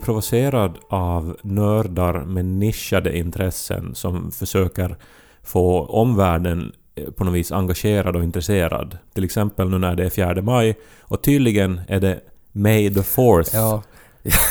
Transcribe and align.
provocerad 0.00 0.78
av 0.88 1.36
nördar 1.42 2.24
med 2.24 2.44
nischade 2.44 3.18
intressen 3.18 3.94
som 3.94 4.30
försöker 4.30 4.96
få 5.42 5.86
omvärlden 5.86 6.72
eh, 6.94 7.10
på 7.10 7.24
något 7.24 7.34
vis 7.34 7.52
engagerad 7.52 8.16
och 8.16 8.22
intresserad. 8.22 8.98
Till 9.14 9.24
exempel 9.24 9.70
nu 9.70 9.78
när 9.78 9.94
det 9.94 10.04
är 10.04 10.10
fjärde 10.10 10.42
maj 10.42 10.78
och 11.00 11.22
tydligen 11.22 11.80
är 11.88 12.00
det 12.00 12.20
May 12.52 12.94
the 12.94 13.00
4th. 13.00 13.50
Ja. 13.52 13.82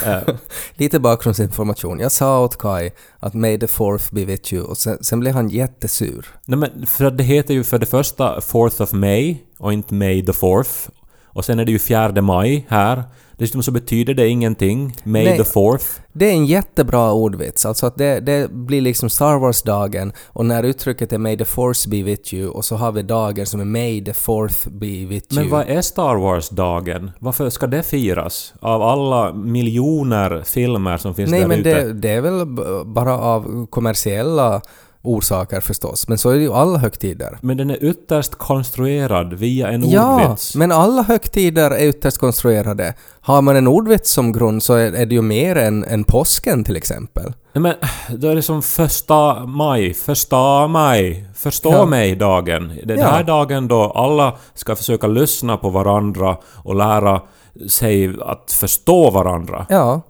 Eh, 0.06 0.36
Lite 0.74 1.00
bakgrundsinformation. 1.00 2.00
Jag 2.00 2.12
sa 2.12 2.44
åt 2.44 2.58
Kai 2.58 2.92
att 3.20 3.34
May 3.34 3.60
the 3.60 3.68
fourth 3.68 4.14
be 4.14 4.26
with 4.26 4.54
you 4.54 4.66
och 4.66 4.78
sen, 4.78 5.04
sen 5.04 5.20
blev 5.20 5.34
han 5.34 5.50
jättesur. 5.50 6.26
Nej 6.46 6.60
men 6.60 6.86
för 6.86 7.12
det 7.12 7.24
heter 7.24 7.54
ju 7.54 7.64
för 7.64 7.78
det 7.78 7.86
första 7.86 8.40
4th 8.40 8.84
of 8.84 8.92
May 8.92 9.38
och 9.58 9.74
inte 9.74 9.94
May 9.94 10.26
the 10.26 10.32
4th. 10.32 10.90
Och 11.26 11.46
sen 11.46 11.60
är 11.60 11.66
det 11.66 11.72
ju 11.72 11.80
fjärde 11.80 12.22
maj 12.22 12.66
här. 12.70 13.04
Dessutom 13.40 13.64
så 13.64 13.72
betyder 13.72 14.14
det 14.14 14.28
ingenting. 14.28 14.96
May 15.04 15.24
Nej. 15.24 15.38
the 15.38 15.44
4th. 15.44 16.00
Det 16.14 16.26
är 16.26 16.34
en 16.34 16.46
jättebra 16.46 17.12
ordvits, 17.12 17.66
alltså 17.66 17.86
att 17.86 17.98
det, 17.98 18.20
det 18.20 18.52
blir 18.52 18.82
liksom 18.82 19.10
Star 19.10 19.40
Wars-dagen 19.40 20.14
och 20.28 20.46
när 20.46 20.64
uttrycket 20.64 21.14
är 21.14 21.18
May 21.18 21.38
the 21.38 21.46
force 21.46 21.90
be 21.90 22.04
with 22.04 22.34
you 22.34 22.50
och 22.50 22.66
så 22.66 22.76
har 22.76 22.92
vi 22.92 23.02
dagen 23.02 23.46
som 23.46 23.62
är 23.62 23.66
May 23.66 24.06
the 24.06 24.14
fourth 24.14 24.70
be 24.70 25.06
with 25.06 25.34
you. 25.34 25.42
Men 25.42 25.50
vad 25.50 25.70
är 25.70 25.82
Star 25.82 26.16
Wars-dagen? 26.16 27.12
Varför 27.20 27.50
ska 27.50 27.68
det 27.68 27.84
firas? 27.84 28.54
Av 28.62 28.82
alla 28.82 29.34
miljoner 29.34 30.42
filmer 30.46 30.98
som 30.98 31.16
finns 31.16 31.32
Nej 31.32 31.40
där 31.40 31.48
men 31.48 31.60
ute. 31.60 31.84
det, 31.84 31.94
det 31.94 32.10
är 32.10 32.22
väl 32.22 32.46
bara 32.86 33.20
av 33.20 33.68
kommersiella 33.68 34.62
orsaker 35.04 35.62
förstås, 35.62 36.08
men 36.08 36.18
så 36.18 36.30
är 36.30 36.36
det 36.36 36.42
ju 36.42 36.54
alla 36.54 36.78
högtider. 36.78 37.38
Men 37.42 37.58
den 37.58 37.70
är 37.70 37.84
ytterst 37.84 38.36
konstruerad 38.36 39.34
via 39.34 39.68
en 39.70 39.90
Ja, 39.90 40.16
ordvits. 40.26 40.56
men 40.56 40.72
alla 40.72 41.02
högtider 41.02 41.72
är 41.72 41.86
ytterst 41.88 42.18
konstruerade. 42.18 42.94
Har 43.22 43.42
man 43.42 43.56
en 43.56 43.68
ordvits 43.68 44.12
som 44.12 44.32
grund 44.32 44.64
så 44.64 44.74
är, 44.74 44.92
är 44.94 45.06
det 45.06 45.16
ju 45.16 45.22
mer 45.22 45.56
än, 45.56 45.84
än 45.84 46.04
påsken 46.04 46.64
till 46.64 46.76
exempel. 46.76 47.34
Nej, 47.54 47.62
Men 47.62 47.74
då 48.20 48.28
är 48.28 48.36
det 48.36 48.42
som 48.42 48.62
första 48.62 49.46
maj, 49.46 49.94
första 49.94 50.68
maj, 50.68 51.26
förstå 51.36 51.72
Ja. 51.72 51.86
mig 51.86 52.16
dagen. 52.16 52.72
Den 52.86 53.00
Ja. 53.00 53.08
här 53.08 53.24
dagen 53.24 53.68
då 53.68 53.82
alla 53.84 54.38
ska 54.54 54.76
försöka 54.76 55.08
lyssna 55.08 55.58
på 55.58 55.70
varandra 55.70 56.38
och 56.64 56.76
lära 56.76 57.22
sig 57.70 58.14
att 58.26 58.52
förstå 58.52 59.10
varandra. 59.12 59.66
Ja, 59.70 60.02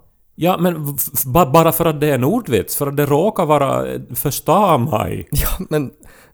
Ja, 0.42 0.56
men 0.58 0.96
bara 1.52 1.72
för 1.72 1.84
att 1.84 2.00
det 2.00 2.06
är 2.06 2.14
en 2.14 2.24
ordvits, 2.24 2.76
för 2.76 2.86
att 2.86 2.96
det 2.96 3.06
råkar 3.06 3.46
vara 3.46 3.92
eh, 3.92 4.00
första 4.14 4.78
maj. 4.78 5.28
Ja, 5.30 5.48
men 5.70 5.90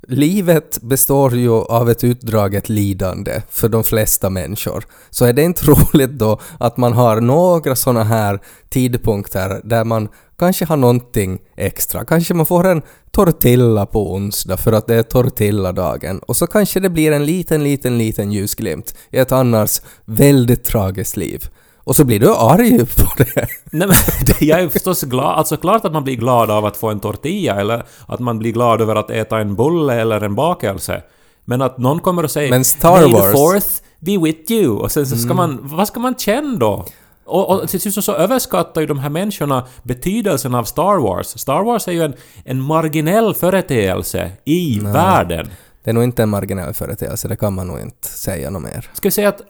livet 0.08 0.82
består 0.82 1.34
ju 1.34 1.50
av 1.50 1.90
ett 1.90 2.04
utdraget 2.04 2.68
lidande 2.68 3.42
för 3.50 3.68
de 3.68 3.84
flesta 3.84 4.30
människor. 4.30 4.84
Så 5.10 5.24
är 5.24 5.32
det 5.32 5.42
inte 5.42 5.64
roligt 5.66 6.10
då 6.10 6.40
att 6.58 6.76
man 6.76 6.92
har 6.92 7.20
några 7.20 7.76
sådana 7.76 8.04
här 8.04 8.40
tidpunkter 8.68 9.60
där 9.64 9.84
man 9.84 10.08
kanske 10.38 10.64
har 10.64 10.76
någonting 10.76 11.38
extra. 11.56 12.04
Kanske 12.04 12.34
man 12.34 12.46
får 12.46 12.66
en 12.66 12.82
tortilla 13.10 13.86
på 13.86 14.12
onsdag 14.14 14.56
för 14.56 14.72
att 14.72 14.86
det 14.86 14.94
är 14.94 15.02
tortilladagen. 15.02 16.18
Och 16.18 16.36
så 16.36 16.46
kanske 16.46 16.80
det 16.80 16.90
blir 16.90 17.12
en 17.12 17.26
liten, 17.26 17.64
liten, 17.64 17.98
liten 17.98 18.32
ljusglimt 18.32 18.96
i 19.10 19.18
ett 19.18 19.32
annars 19.32 19.80
väldigt 20.04 20.64
tragiskt 20.64 21.16
liv. 21.16 21.48
Och 21.86 21.96
så 21.96 22.04
blir 22.04 22.20
du 22.20 22.34
arg 22.34 22.78
på 22.96 23.12
det. 23.16 23.46
Nej 23.70 23.88
men 23.88 23.96
jag 24.48 24.60
är 24.60 24.68
förstås 24.68 25.02
glad, 25.02 25.38
alltså 25.38 25.56
klart 25.56 25.84
att 25.84 25.92
man 25.92 26.04
blir 26.04 26.16
glad 26.16 26.50
av 26.50 26.64
att 26.64 26.76
få 26.76 26.90
en 26.90 27.00
tortilla 27.00 27.60
eller 27.60 27.84
att 28.06 28.20
man 28.20 28.38
blir 28.38 28.52
glad 28.52 28.80
över 28.80 28.96
att 28.96 29.10
äta 29.10 29.38
en 29.38 29.54
bulle 29.56 29.94
eller 29.94 30.20
en 30.20 30.34
bakelse. 30.34 31.02
Men 31.44 31.62
att 31.62 31.78
någon 31.78 31.98
kommer 32.00 32.22
och 32.22 32.30
säger 32.30 32.50
Men 32.50 32.64
Star 32.64 32.90
May 33.00 33.12
Wars- 33.12 33.16
Mm. 33.20 33.32
the 33.32 33.36
fourth 33.38 33.66
be 34.00 34.18
with 34.18 34.52
you 34.52 34.76
och 34.78 34.92
sen 34.92 35.06
så 35.06 35.16
ska 35.16 35.34
man, 35.34 35.58
vad 35.62 35.88
ska 35.88 36.00
man 36.00 36.14
känna 36.14 36.58
då? 36.58 36.86
Och, 37.24 37.50
och 37.50 37.68
till 37.68 37.80
sist 37.80 38.02
så 38.04 38.12
överskattar 38.14 38.80
ju 38.80 38.86
de 38.86 38.98
här 38.98 39.08
människorna 39.10 39.66
betydelsen 39.82 40.54
av 40.54 40.64
Star 40.64 40.98
Wars. 41.00 41.26
Star 41.40 41.62
Wars 41.64 41.88
är 41.88 41.92
ju 41.92 42.02
en, 42.02 42.14
en 42.44 42.60
marginell 42.60 43.34
företeelse 43.34 44.30
i 44.44 44.78
världen. 44.80 45.48
Det 45.84 45.90
är 45.90 45.94
nog 45.94 46.04
inte 46.04 46.22
en 46.22 46.28
marginell 46.28 46.74
företeelse, 46.74 47.28
det 47.28 47.36
kan 47.36 47.54
man 47.54 47.66
nog 47.66 47.80
inte 47.80 48.08
säga 48.08 48.50
något 48.50 48.62
mer. 48.62 48.90
Ska 48.92 49.06
vi 49.08 49.12
säga 49.12 49.28
att 49.28 49.40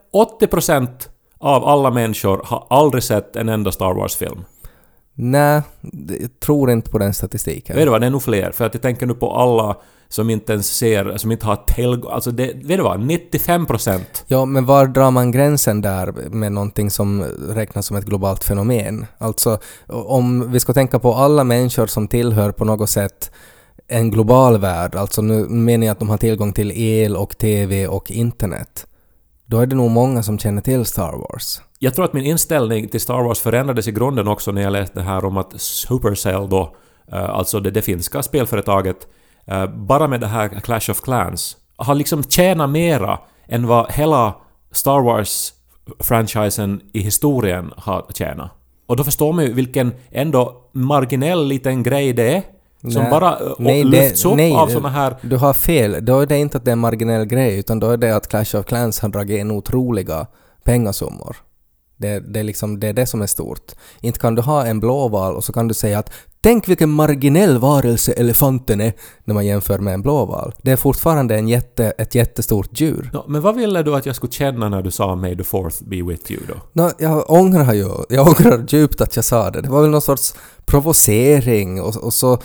80% 0.41 0.88
av 1.38 1.64
alla 1.64 1.91
människor 1.91 2.41
har 2.44 2.66
aldrig 2.70 3.02
sett 3.02 3.36
en 3.36 3.48
enda 3.48 3.72
Star 3.72 3.94
Wars-film? 3.94 4.44
Nej, 5.14 5.62
jag 6.20 6.41
tror 6.41 6.70
inte 6.70 6.91
på 6.91 6.98
den 6.98 7.14
statistiken. 7.14 7.76
Vet 7.76 7.86
du 7.86 7.91
vad, 7.91 8.00
det 8.00 8.06
är 8.06 8.10
nog 8.10 8.22
fler. 8.22 8.50
För 8.52 8.64
att 8.64 8.74
jag 8.74 8.82
tänker 8.82 9.06
nu 9.06 9.14
på 9.14 9.32
alla 9.32 9.76
som 10.08 10.30
inte 10.30 10.52
ens 10.52 10.76
ser, 10.76 11.16
som 11.16 11.32
inte 11.32 11.47
har 11.47 11.56
tillgång... 11.56 12.12
Alltså 12.12 12.30
det, 12.30 12.47
vet 12.47 12.76
du 12.78 12.82
vad, 12.82 13.00
95 13.00 13.66
procent. 13.66 14.24
Ja, 14.26 14.44
men 14.44 14.66
var 14.66 14.86
drar 14.86 15.10
man 15.10 15.30
gränsen 15.30 15.80
där 15.80 16.12
med 16.30 16.52
någonting 16.52 16.91
som 16.91 17.24
räknas 17.48 17.86
som 17.86 17.97
ett 17.97 18.04
globalt 18.04 18.44
fenomen? 18.44 19.06
Alltså, 19.18 19.58
om 19.86 20.53
vi 20.53 20.60
ska 20.60 20.72
tänka 20.72 20.98
på 20.98 21.14
alla 21.14 21.44
människor 21.44 21.86
som 21.86 22.08
tillhör 22.08 22.53
på 22.53 22.64
något 22.64 22.91
sätt 22.91 23.30
en 23.88 24.10
global 24.10 24.58
värld, 24.58 24.94
alltså 24.94 25.22
nu 25.22 25.48
menar 25.48 25.86
jag 25.86 25.92
att 25.92 25.98
de 25.98 26.08
har 26.08 26.18
tillgång 26.18 26.53
till 26.53 26.72
el 26.74 27.16
och 27.16 27.38
TV 27.38 27.86
och 27.86 28.10
internet. 28.10 28.86
Då 29.48 29.58
är 29.58 29.66
det 29.66 29.76
nog 29.76 29.90
många 29.90 30.22
som 30.22 30.38
känner 30.38 30.62
till 30.62 30.84
Star 30.84 31.12
Wars. 31.12 31.60
Jag 31.78 31.94
tror 31.94 32.04
att 32.04 32.12
min 32.12 32.24
inställning 32.24 32.88
till 32.88 33.00
Star 33.00 33.22
Wars 33.22 33.40
förändrades 33.40 33.88
i 33.88 33.92
grunden 33.92 34.28
också 34.28 34.52
när 34.52 34.62
jag 34.62 34.72
läste 34.72 34.98
det 34.98 35.04
här 35.04 35.24
om 35.24 35.36
att 35.36 35.60
Supercell 35.60 36.48
då, 36.48 36.76
eh, 37.12 37.30
alltså 37.30 37.60
det, 37.60 37.70
det 37.70 37.82
finska 37.82 38.22
spelföretaget, 38.22 38.96
eh, 39.46 39.66
bara 39.66 40.08
med 40.08 40.20
det 40.20 40.26
här 40.26 40.48
Clash 40.48 40.90
of 40.90 41.00
Clans, 41.00 41.56
har 41.76 41.94
liksom 41.94 42.22
tjänat 42.22 42.70
mera 42.70 43.18
än 43.48 43.66
vad 43.66 43.92
hela 43.92 44.34
Star 44.72 45.00
Wars-franchisen 45.00 46.80
i 46.92 47.00
historien 47.00 47.72
har 47.76 48.06
tjänat. 48.14 48.50
Och 48.86 48.96
då 48.96 49.04
förstår 49.04 49.32
man 49.32 49.44
ju 49.44 49.52
vilken 49.52 49.94
ändå 50.10 50.62
marginell 50.72 51.46
liten 51.46 51.82
grej 51.82 52.12
det 52.12 52.36
är. 52.36 52.42
Som 52.82 52.92
Nej. 53.03 53.10
bara 53.10 53.38
eh, 53.38 53.53
Nej, 53.59 53.84
det- 53.84 53.88
lyfts 53.91 54.25
upp 54.25 54.37
nej, 54.37 54.54
av 54.54 54.69
såna 54.69 54.88
här 54.88 55.16
Du 55.22 55.37
har 55.37 55.53
fel. 55.54 56.04
Då 56.04 56.20
är 56.20 56.26
det 56.26 56.38
inte 56.38 56.56
att 56.59 56.64
det 56.64 56.70
är 56.70 56.72
en 56.72 56.78
marginell 56.78 57.25
grej, 57.25 57.59
utan 57.59 57.81
då 57.81 57.91
är 57.91 57.97
det 57.97 58.16
att 58.16 58.28
Clash 58.28 58.56
of 58.60 58.66
Clans 58.66 59.00
har 59.00 59.09
dragit 59.09 59.38
in 59.41 59.50
otroliga 59.50 60.26
pengasummor. 60.64 61.36
Det, 61.98 62.20
det, 62.20 62.41
är 62.41 62.44
liksom, 62.44 62.81
det 62.81 62.88
är 62.88 62.92
det 62.92 63.06
som 63.06 63.22
är 63.22 63.26
stort. 63.26 63.72
Inte 64.00 64.19
kan 64.19 64.34
du 64.34 64.42
ha 64.42 64.66
en 64.66 64.81
blåval 64.81 65.34
och 65.36 65.44
så 65.44 65.53
kan 65.53 65.69
du 65.69 65.75
säga 65.75 65.98
att 65.98 66.10
Tänk 66.41 66.69
vilken 66.69 66.91
marginell 66.91 67.59
varelse 67.59 68.12
elefanten 68.12 68.81
är 68.81 68.92
när 69.25 69.34
man 69.34 69.47
jämför 69.47 69.78
med 69.78 69.94
en 69.94 70.03
blåval. 70.03 70.54
Det 70.62 70.70
är 70.72 70.76
fortfarande 70.76 71.36
en 71.36 71.48
jätte, 71.48 71.91
ett 71.98 72.15
jättestort 72.15 72.81
djur. 72.81 73.10
Nå, 73.12 73.25
men 73.28 73.42
vad 73.42 73.54
ville 73.56 73.82
du 73.82 73.94
att 73.94 74.06
jag 74.06 74.16
skulle 74.16 74.32
känna 74.32 74.69
när 74.69 74.82
du 74.82 74.91
sa 74.91 75.15
May 75.15 75.36
the 75.36 75.44
fourth 75.44 75.84
be 75.84 76.03
with 76.03 76.32
you 76.32 76.42
då? 76.48 76.54
Nå, 76.72 76.91
jag 76.98 77.31
ångrar 77.31 77.72
ju, 77.72 77.88
jag 78.09 78.26
ångrar 78.28 78.65
djupt 78.69 79.00
att 79.00 79.16
jag 79.16 79.25
sa 79.25 79.50
det. 79.50 79.60
Det 79.60 79.69
var 79.69 79.81
väl 79.82 79.91
någon 79.91 80.03
sorts 80.03 80.34
provocering 80.66 81.82
och, 81.82 81.97
och 81.97 82.15
så 82.15 82.38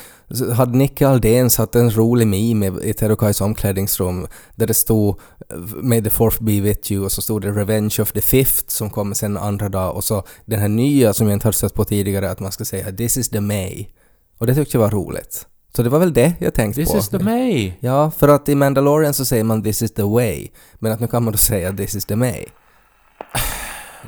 hade 0.56 0.78
Nicke 0.78 1.08
Aldén 1.08 1.50
satt 1.50 1.76
en 1.76 1.92
rolig 1.92 2.28
meme 2.28 2.80
i- 2.84 2.94
Terokais 2.94 3.42
omklädningsrum 3.42 4.28
där 4.56 4.68
det 4.68 4.74
stod 4.74 5.20
“May 5.82 6.04
the 6.04 6.10
fourth 6.10 6.44
be 6.44 6.62
with 6.62 6.92
you” 6.92 7.06
och 7.06 7.12
så 7.12 7.22
stod 7.22 7.42
det 7.42 7.52
“Revenge 7.52 7.96
of 8.02 8.12
the 8.12 8.22
fifth” 8.22 8.64
som 8.68 8.90
kommer 8.90 9.16
sen 9.16 9.38
andra 9.38 9.70
dag 9.70 9.96
och 9.96 10.04
så 10.04 10.24
den 10.46 10.60
här 10.60 10.68
nya 10.68 11.14
som 11.14 11.28
jag 11.28 11.34
inte 11.36 11.48
har 11.48 11.52
sett 11.52 11.74
på 11.74 11.84
tidigare 11.84 12.32
att 12.32 12.40
man 12.40 12.52
ska 12.52 12.66
säga 12.66 12.92
“This 12.92 13.18
is 13.18 13.30
the 13.30 13.42
May”. 13.42 13.86
Och 14.38 14.48
det 14.48 14.56
tyckte 14.56 14.78
jag 14.78 14.82
var 14.82 14.90
roligt. 14.92 15.48
Så 15.76 15.84
det 15.84 15.90
var 15.90 16.00
väl 16.00 16.14
det 16.14 16.34
jag 16.40 16.54
tänkte 16.54 16.82
This 16.82 16.92
på. 16.92 16.98
is 16.98 17.10
the 17.10 17.20
May! 17.20 17.74
Ja, 17.80 18.12
för 18.18 18.28
att 18.28 18.50
i 18.50 18.56
Mandalorian 18.56 19.14
så 19.14 19.26
säger 19.26 19.44
man 19.44 19.64
“This 19.64 19.82
is 19.82 19.94
the 19.94 20.04
way”, 20.04 20.48
men 20.80 20.92
att 20.92 21.00
nu 21.00 21.08
kan 21.08 21.24
man 21.24 21.34
då 21.34 21.38
säga 21.38 21.74
“This 21.74 21.96
is 21.96 22.06
the 22.06 22.16
May”. 22.16 22.46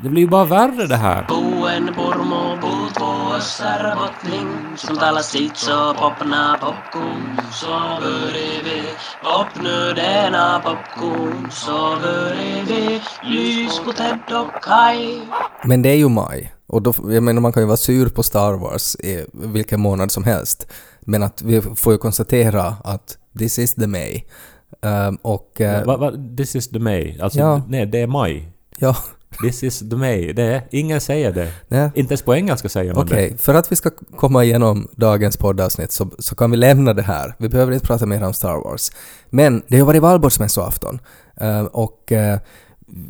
Det 0.04 0.10
blir 0.10 0.22
ju 0.22 0.28
bara 0.30 0.46
värre 0.46 0.88
det 0.88 0.96
här. 0.96 1.26
Som 4.78 4.98
talar 4.98 5.22
sitt 5.22 5.58
så 5.58 5.94
popna 5.94 6.58
popcorn, 6.62 7.38
så 7.52 7.68
börjar 8.02 8.64
vi 8.64 8.82
popnu 9.24 9.94
denna 9.96 10.60
popcorn, 10.60 11.52
så 11.52 11.98
börjar 12.02 12.66
vi 12.68 13.02
lys 13.24 13.80
på 13.86 13.92
Ted 13.92 14.20
och 14.32 14.64
Kai. 14.64 15.20
Men 15.64 15.82
det 15.82 15.90
är 15.90 15.96
ju 15.96 16.10
maj. 16.10 16.54
Och 16.68 16.82
då, 16.82 16.94
jag 17.10 17.24
menar 17.24 17.42
man 17.42 17.54
kan 17.54 17.64
ju 17.64 17.68
vara 17.68 17.78
sur 17.78 18.10
på 18.10 18.24
Star 18.24 18.54
Wars 18.54 18.96
i 18.96 19.26
vilken 19.34 19.82
månad 19.82 20.12
som 20.12 20.24
helst. 20.24 20.68
Men 21.02 21.24
att 21.24 21.42
vi 21.42 21.62
får 21.62 21.94
ju 21.94 21.98
konstatera 22.00 22.76
att 22.84 23.18
this 23.40 23.60
is 23.60 23.76
the 23.76 23.88
May. 23.88 24.22
Ehm, 24.82 25.16
och... 25.22 25.62
eh, 25.62 25.86
Va, 25.86 25.98
va, 25.98 26.12
this 26.38 26.56
is 26.56 26.70
the 26.70 26.80
May. 26.80 27.20
Alltså, 27.20 27.40
Ja. 27.40 27.62
nej, 27.68 27.86
det 27.86 28.00
är 28.00 28.08
maj. 28.08 28.50
ja, 28.78 28.96
This 29.42 29.64
is 29.64 29.80
the 29.90 29.96
May. 29.96 30.34
Det 30.34 30.44
är, 30.44 30.62
ingen 30.72 31.02
säger 31.02 31.32
det. 31.34 31.52
nej. 31.68 31.92
Inte 31.96 32.12
ens 32.14 32.22
på 32.22 32.36
engelska 32.36 32.70
säger 32.70 32.94
man 32.94 33.04
Okej, 33.04 33.30
det. 33.32 33.38
för 33.42 33.54
att 33.54 33.72
vi 33.72 33.76
ska 33.76 33.90
komma 34.18 34.44
igenom 34.44 34.88
dagens 34.96 35.38
poddavsnitt 35.38 35.92
så, 35.92 36.08
så 36.20 36.36
kan 36.36 36.52
vi 36.52 36.58
lämna 36.58 36.94
det 36.94 37.02
här. 37.02 37.36
Vi 37.40 37.50
behöver 37.50 37.72
inte 37.74 37.86
prata 37.86 38.06
mer 38.06 38.24
om 38.24 38.34
Star 38.34 38.64
Wars. 38.64 38.92
Men 39.30 39.64
det 39.68 39.80
har 39.80 39.86
varit 39.86 40.02
valborgsmässoafton. 40.02 41.00
Ehm, 41.38 41.68
och 41.68 42.12
eh, 42.12 42.40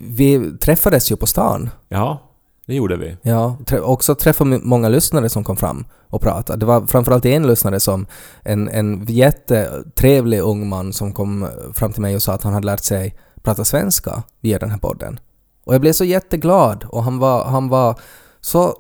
vi 0.08 0.52
träffades 0.62 1.12
ju 1.12 1.16
på 1.16 1.28
stan. 1.28 1.70
Ja, 1.90 2.22
det 2.68 2.76
gjorde 2.76 2.98
vi. 2.98 3.18
Ja, 3.22 3.58
trä- 3.66 3.80
också 3.80 4.16
träffa 4.16 4.44
m- 4.44 4.62
många 4.64 4.90
lyssnare 4.90 5.30
som 5.30 5.44
kom 5.44 5.58
fram 5.58 5.86
och 6.10 6.22
pratade. 6.22 6.60
Det 6.60 6.66
var 6.66 6.82
framförallt 6.88 7.26
en 7.26 7.48
lyssnare 7.48 7.80
som, 7.80 8.06
en, 8.44 8.70
en 8.70 9.06
jättetrevlig 9.10 10.40
ung 10.40 10.70
man 10.70 10.94
som 10.94 11.14
kom 11.14 11.48
fram 11.74 11.92
till 11.94 12.02
mig 12.02 12.16
och 12.16 12.22
sa 12.24 12.34
att 12.34 12.44
han 12.44 12.54
hade 12.54 12.66
lärt 12.66 12.84
sig 12.84 13.16
prata 13.44 13.66
svenska 13.66 14.24
via 14.42 14.60
den 14.60 14.72
här 14.72 14.78
podden. 14.78 15.20
Och 15.64 15.74
jag 15.74 15.82
blev 15.82 15.94
så 15.94 16.04
jätteglad 16.06 16.84
och 16.90 17.04
han 17.04 17.20
var, 17.20 17.46
han 17.46 17.70
var 17.70 18.00
så 18.42 18.76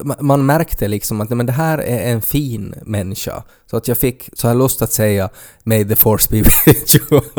ma- 0.00 0.22
man 0.22 0.46
märkte 0.46 0.88
liksom 0.88 1.20
att 1.20 1.30
men 1.30 1.46
det 1.46 1.52
här 1.52 1.78
är 1.78 2.12
en 2.12 2.22
fin 2.22 2.74
människa. 2.82 3.42
Så 3.70 3.76
att 3.76 3.88
jag 3.88 3.98
fick 3.98 4.30
så 4.32 4.48
här 4.48 4.54
lust 4.54 4.82
att 4.82 4.92
säga 4.92 5.28
May 5.62 5.84
the 5.88 5.96
force 5.96 6.28
be 6.30 6.36
with 6.42 6.96
you. 6.96 7.20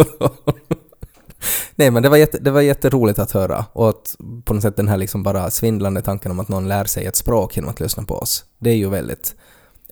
Nej 1.75 1.91
men 1.91 2.03
det 2.03 2.09
var, 2.09 2.17
jätte, 2.17 2.37
det 2.37 2.51
var 2.51 2.61
jätteroligt 2.61 3.19
att 3.19 3.31
höra 3.31 3.65
och 3.73 3.89
att 3.89 4.15
på 4.45 4.53
något 4.53 4.63
sätt 4.63 4.75
den 4.77 4.87
här 4.87 4.97
liksom 4.97 5.23
bara 5.23 5.49
svindlande 5.49 6.01
tanken 6.01 6.31
om 6.31 6.39
att 6.39 6.47
någon 6.49 6.67
lär 6.67 6.85
sig 6.85 7.05
ett 7.05 7.15
språk 7.15 7.55
genom 7.55 7.69
att 7.71 7.79
lyssna 7.79 8.03
på 8.03 8.15
oss. 8.15 8.45
Det 8.59 8.69
är 8.69 8.75
ju 8.75 8.89
väldigt... 8.89 9.35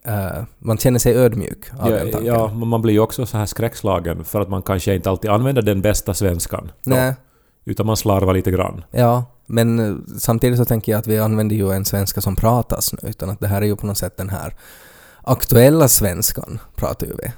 eh, 0.05 0.44
man 0.59 0.77
känner 0.77 1.00
sig 1.00 1.13
ödmjuk 1.15 1.65
av 1.79 1.89
den 1.89 2.07
Ja, 2.07 2.11
tanken. 2.13 2.25
ja, 2.25 2.47
men 2.53 2.67
man 2.67 2.81
blir 2.81 2.94
ju 2.94 3.00
också 3.00 3.25
så 3.25 3.38
här 3.38 3.45
skräckslagen 3.45 4.25
för 4.25 4.41
att 4.41 4.50
man 4.50 4.61
kanske 4.61 4.95
inte 4.95 5.09
alltid 5.09 5.31
använder 5.31 5.61
den 5.61 5.81
bästa 5.81 6.13
svenskan. 6.13 6.71
Nej, 6.83 7.13
Utan 7.65 7.86
man 7.86 7.98
slarvar 7.98 8.33
lite 8.33 8.51
grann. 8.51 8.83
ja, 8.92 9.25
men 9.45 9.80
eh, 9.80 9.95
samtidigt 10.18 10.57
så 10.57 10.65
tänker 10.65 10.92
jag 10.92 11.00
att 11.00 11.07
vi 11.07 11.19
använder 11.19 11.56
ju 11.56 11.71
en 11.71 11.86
svenska 11.86 12.21
som 12.21 12.36
pratas 12.36 12.94
nu, 12.94 13.10
utan 13.10 13.30
att 13.30 13.39
det 13.39 13.48
här 13.48 13.62
är 13.62 13.65
ju 13.65 13.75
på 13.75 13.86
något 13.88 13.98
sätt 13.98 14.18
den 14.18 14.30
här 14.30 14.54
aktuella 15.21 15.88
svenskan, 15.88 16.60
pratar 16.75 17.07
ju 17.07 17.13
vi. 17.24 17.31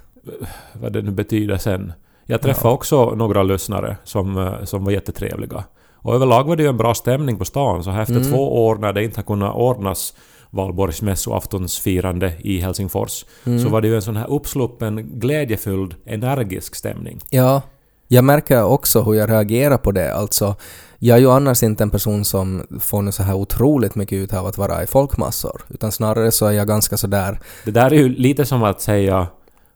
Vad 0.73 0.93
det 0.93 1.01
nu 1.01 1.11
betyder 1.11 1.57
sen. 1.57 1.93
Jag 2.25 2.41
träffade 2.41 2.73
också 2.73 3.15
några 3.15 3.43
lyssnare 3.43 3.97
som, 4.03 4.37
eh, 4.37 4.63
som 4.63 4.85
var 4.85 4.91
jättetrevliga. 4.91 5.63
Och 5.95 6.15
överlag 6.15 6.43
var 6.43 6.55
det 6.55 6.63
ju 6.63 6.69
en 6.69 6.77
bra 6.77 6.93
stämning 6.93 7.37
på 7.37 7.45
stan, 7.45 7.83
så 7.83 7.89
här 7.91 8.01
efter 8.01 8.15
Mm. 8.15 8.31
två 8.31 8.65
år 8.67 8.75
när 8.75 8.93
det 8.93 9.03
inte 9.03 9.17
har 9.17 9.23
kunnat 9.23 9.55
ordnas 9.55 10.13
valborgsmässoaftonsfirande 10.49 12.33
i 12.39 12.59
Helsingfors, 12.59 13.25
Mm. 13.45 13.59
så 13.59 13.69
var 13.69 13.81
det 13.81 13.87
ju 13.87 13.95
en 13.95 14.01
sån 14.01 14.15
här 14.15 14.29
uppsluppen, 14.29 15.19
glädjefylld, 15.19 15.95
energisk 16.05 16.75
stämning. 16.75 17.19
Ja, 17.29 17.61
jag 18.07 18.23
märker 18.23 18.63
också 18.63 19.01
hur 19.01 19.13
jag 19.13 19.29
reagerar 19.29 19.77
på 19.77 19.91
det. 19.91 20.13
Alltså, 20.13 20.55
jag 20.99 21.17
är 21.17 21.21
ju 21.21 21.31
annars 21.31 21.63
inte 21.63 21.83
en 21.83 21.89
person 21.89 22.25
som 22.25 22.63
får 22.79 23.01
nu 23.01 23.11
så 23.11 23.23
här 23.23 23.33
otroligt 23.33 23.95
mycket 23.95 24.15
ut 24.15 24.33
av 24.33 24.45
att 24.45 24.57
vara 24.57 24.83
i 24.83 24.87
folkmassor, 24.87 25.61
utan 25.69 25.91
snarare 25.91 26.31
så 26.31 26.45
är 26.45 26.51
jag 26.51 26.67
ganska 26.67 26.97
sådär 26.97 27.39
Det 27.65 27.71
där 27.71 27.93
är 27.93 27.95
ju 27.95 28.09
lite 28.09 28.45
som 28.45 28.63
att 28.63 28.81
säga 28.81 29.27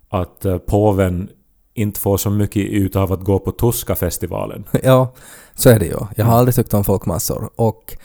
att 0.10 0.46
eh, 0.46 0.58
påven 0.58 1.30
inte 1.74 2.00
får 2.00 2.18
så 2.18 2.30
mycket 2.30 2.64
ut 2.64 2.96
av 2.96 3.14
att 3.14 3.24
gå 3.24 3.40
på 3.40 3.52
Tuska-festivalen. 3.52 4.64
Ja, 4.84 5.14
så 5.56 5.70
är 5.70 5.80
det 5.80 5.86
ju. 5.86 5.98
Jag 6.16 6.25
har 6.25 6.38
aldrig 6.38 6.56
tyckt 6.56 6.74
om 6.74 6.84
folkmassor 6.84 7.50
och 7.56 7.98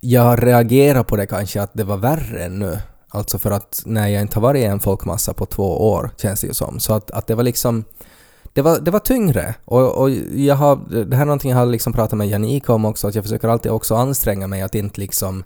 jag 0.00 0.46
reagerar 0.46 1.02
på 1.02 1.16
det 1.16 1.26
kanske 1.26 1.62
att 1.62 1.74
det 1.74 1.84
var 1.84 1.96
värre 1.96 2.48
nu. 2.48 2.78
Alltså 3.08 3.38
för 3.38 3.50
att 3.50 3.82
när 3.86 4.08
jag 4.08 4.22
inte 4.22 4.36
har 4.36 4.42
varit 4.42 4.60
i 4.60 4.64
en 4.64 4.80
folkmassa 4.80 5.34
på 5.34 5.46
två 5.46 5.90
år, 5.90 6.10
känns 6.16 6.40
det 6.40 6.46
ju 6.46 6.54
som. 6.54 6.80
Så 6.80 6.92
att, 6.92 7.10
att 7.10 7.26
det 7.26 7.34
var 7.34 7.42
liksom... 7.42 7.84
Det 8.56 8.62
var, 8.62 8.80
det 8.80 8.90
var 8.90 8.98
tyngre. 8.98 9.54
Och, 9.64 10.02
och 10.02 10.10
jag 10.34 10.54
har, 10.54 11.04
det 11.04 11.16
här 11.16 11.22
är 11.22 11.26
någonting 11.26 11.50
jag 11.50 11.58
har 11.58 11.66
liksom 11.66 11.92
pratat 11.92 12.18
med 12.18 12.28
Janika 12.28 12.72
om 12.72 12.84
också, 12.84 13.08
att 13.08 13.14
jag 13.14 13.24
försöker 13.24 13.48
alltid 13.48 13.72
också 13.72 13.94
anstränga 13.94 14.46
mig 14.46 14.62
att 14.62 14.74
inte 14.74 15.00
liksom 15.00 15.44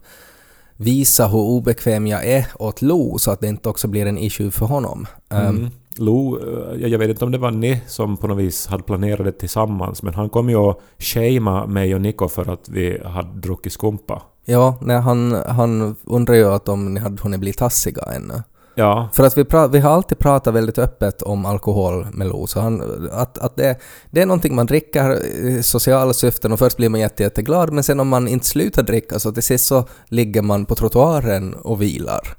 visa 0.76 1.26
hur 1.28 1.38
obekväm 1.38 2.06
jag 2.06 2.26
är 2.26 2.46
åt 2.58 2.82
Lo 2.82 3.18
så 3.18 3.30
att 3.30 3.40
det 3.40 3.46
inte 3.46 3.68
också 3.68 3.88
blir 3.88 4.06
en 4.06 4.18
issue 4.18 4.50
för 4.50 4.66
honom. 4.66 5.06
Um, 5.28 5.38
Mm. 5.38 5.70
Lo, 5.96 6.38
eh, 6.38 6.86
jag 6.86 6.98
vet 6.98 7.10
inte 7.10 7.24
om 7.24 7.30
det 7.30 7.38
var 7.38 7.50
ni 7.50 7.80
som 7.86 8.16
på 8.16 8.26
något 8.26 8.38
vis 8.38 8.66
hade 8.66 8.82
planerat 8.82 9.24
det 9.24 9.32
tillsammans, 9.32 10.02
men 10.02 10.14
han 10.14 10.28
kom 10.28 10.50
ju 10.50 10.56
att 10.56 10.80
shamea 10.98 11.66
mig 11.66 11.94
och 11.94 12.00
Niko 12.00 12.28
för 12.28 12.52
att 12.52 12.68
vi 12.68 13.00
hade 13.04 13.40
druckit 13.40 13.72
skumpa. 13.72 14.22
ja, 14.44 14.78
nej, 14.80 14.96
han, 14.96 15.32
han 15.32 15.96
undrar 16.04 16.34
ju 16.34 16.44
att 16.44 16.68
om 16.68 16.94
ni 16.94 17.00
hade 17.00 17.22
hunnit 17.22 17.40
bli 17.40 17.52
tassiga 17.52 18.02
ännu. 18.16 18.42
Ja, 18.74 19.08
För 19.12 19.24
att 19.24 19.38
vi, 19.38 19.44
vi 19.72 19.78
har 19.78 19.90
alltid 19.90 20.18
pratat 20.18 20.54
väldigt 20.54 20.78
öppet 20.78 21.22
om 21.22 21.46
alkohol 21.46 22.06
med 22.12 22.26
Lo, 22.26 22.46
så 22.46 22.60
han, 22.60 23.08
att, 23.12 23.38
att 23.38 23.56
det, 23.56 23.76
det 24.10 24.22
är 24.22 24.26
någonting 24.26 24.54
man 24.54 24.66
dricker 24.66 25.24
i 25.26 25.62
sociala 25.62 26.12
syften 26.12 26.52
och 26.52 26.58
först 26.58 26.76
blir 26.76 26.88
man 26.88 27.00
jätte, 27.00 27.22
jätteglad 27.22 27.72
men 27.72 27.84
sen 27.84 28.00
om 28.00 28.08
man 28.08 28.28
inte 28.28 28.46
slutar 28.46 28.82
dricka 28.82 29.18
så 29.18 29.32
till 29.32 29.42
sist 29.42 29.66
så 29.66 29.84
ligger 30.08 30.42
man 30.42 30.64
på 30.64 30.74
trottoaren 30.74 31.54
och 31.54 31.82
vilar. 31.82 32.36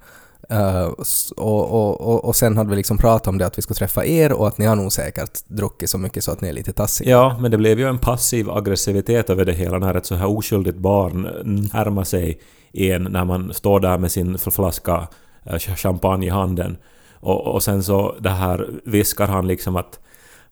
S- 1.01 1.31
och, 1.37 1.71
och, 1.71 2.01
och, 2.01 2.25
och 2.25 2.35
sen 2.35 2.57
hade 2.57 2.69
vi 2.69 2.75
liksom 2.75 2.97
pratat 2.97 3.27
om 3.27 3.37
det 3.37 3.45
att 3.45 3.57
vi 3.57 3.61
skulle 3.61 3.75
träffa 3.77 4.05
er 4.05 4.31
och 4.31 4.47
att 4.47 4.57
ni 4.57 4.65
har 4.65 4.75
nog 4.75 4.91
säkert 4.93 5.39
druckit 5.47 5.89
så 5.89 5.97
mycket 5.97 6.23
så 6.23 6.31
att 6.31 6.41
ni 6.41 6.49
är 6.49 6.53
lite 6.53 6.73
tassiga. 6.73 7.09
ja, 7.09 7.37
men 7.39 7.51
det 7.51 7.57
blev 7.57 7.79
ju 7.79 7.87
en 7.87 7.97
passiv 7.97 8.49
aggressivitet 8.51 9.29
över 9.29 9.45
det 9.45 9.53
hela 9.53 9.77
när 9.77 9.95
ett 9.95 10.05
så 10.05 10.15
här 10.15 10.37
oskyldigt 10.37 10.77
barn 10.77 11.21
närmar 11.73 12.03
sig 12.03 12.39
en 12.73 13.03
när 13.03 13.25
man 13.25 13.53
står 13.53 13.79
där 13.79 13.97
med 13.97 14.11
sin 14.11 14.37
flaska 14.37 15.07
champagne 15.75 16.25
i 16.25 16.29
handen. 16.29 16.77
Och, 17.19 17.47
och 17.47 17.63
sen 17.63 17.83
så 17.83 18.15
det 18.19 18.29
här 18.29 18.69
viskar 18.85 19.27
han 19.27 19.47
liksom 19.47 19.75
att 19.75 19.99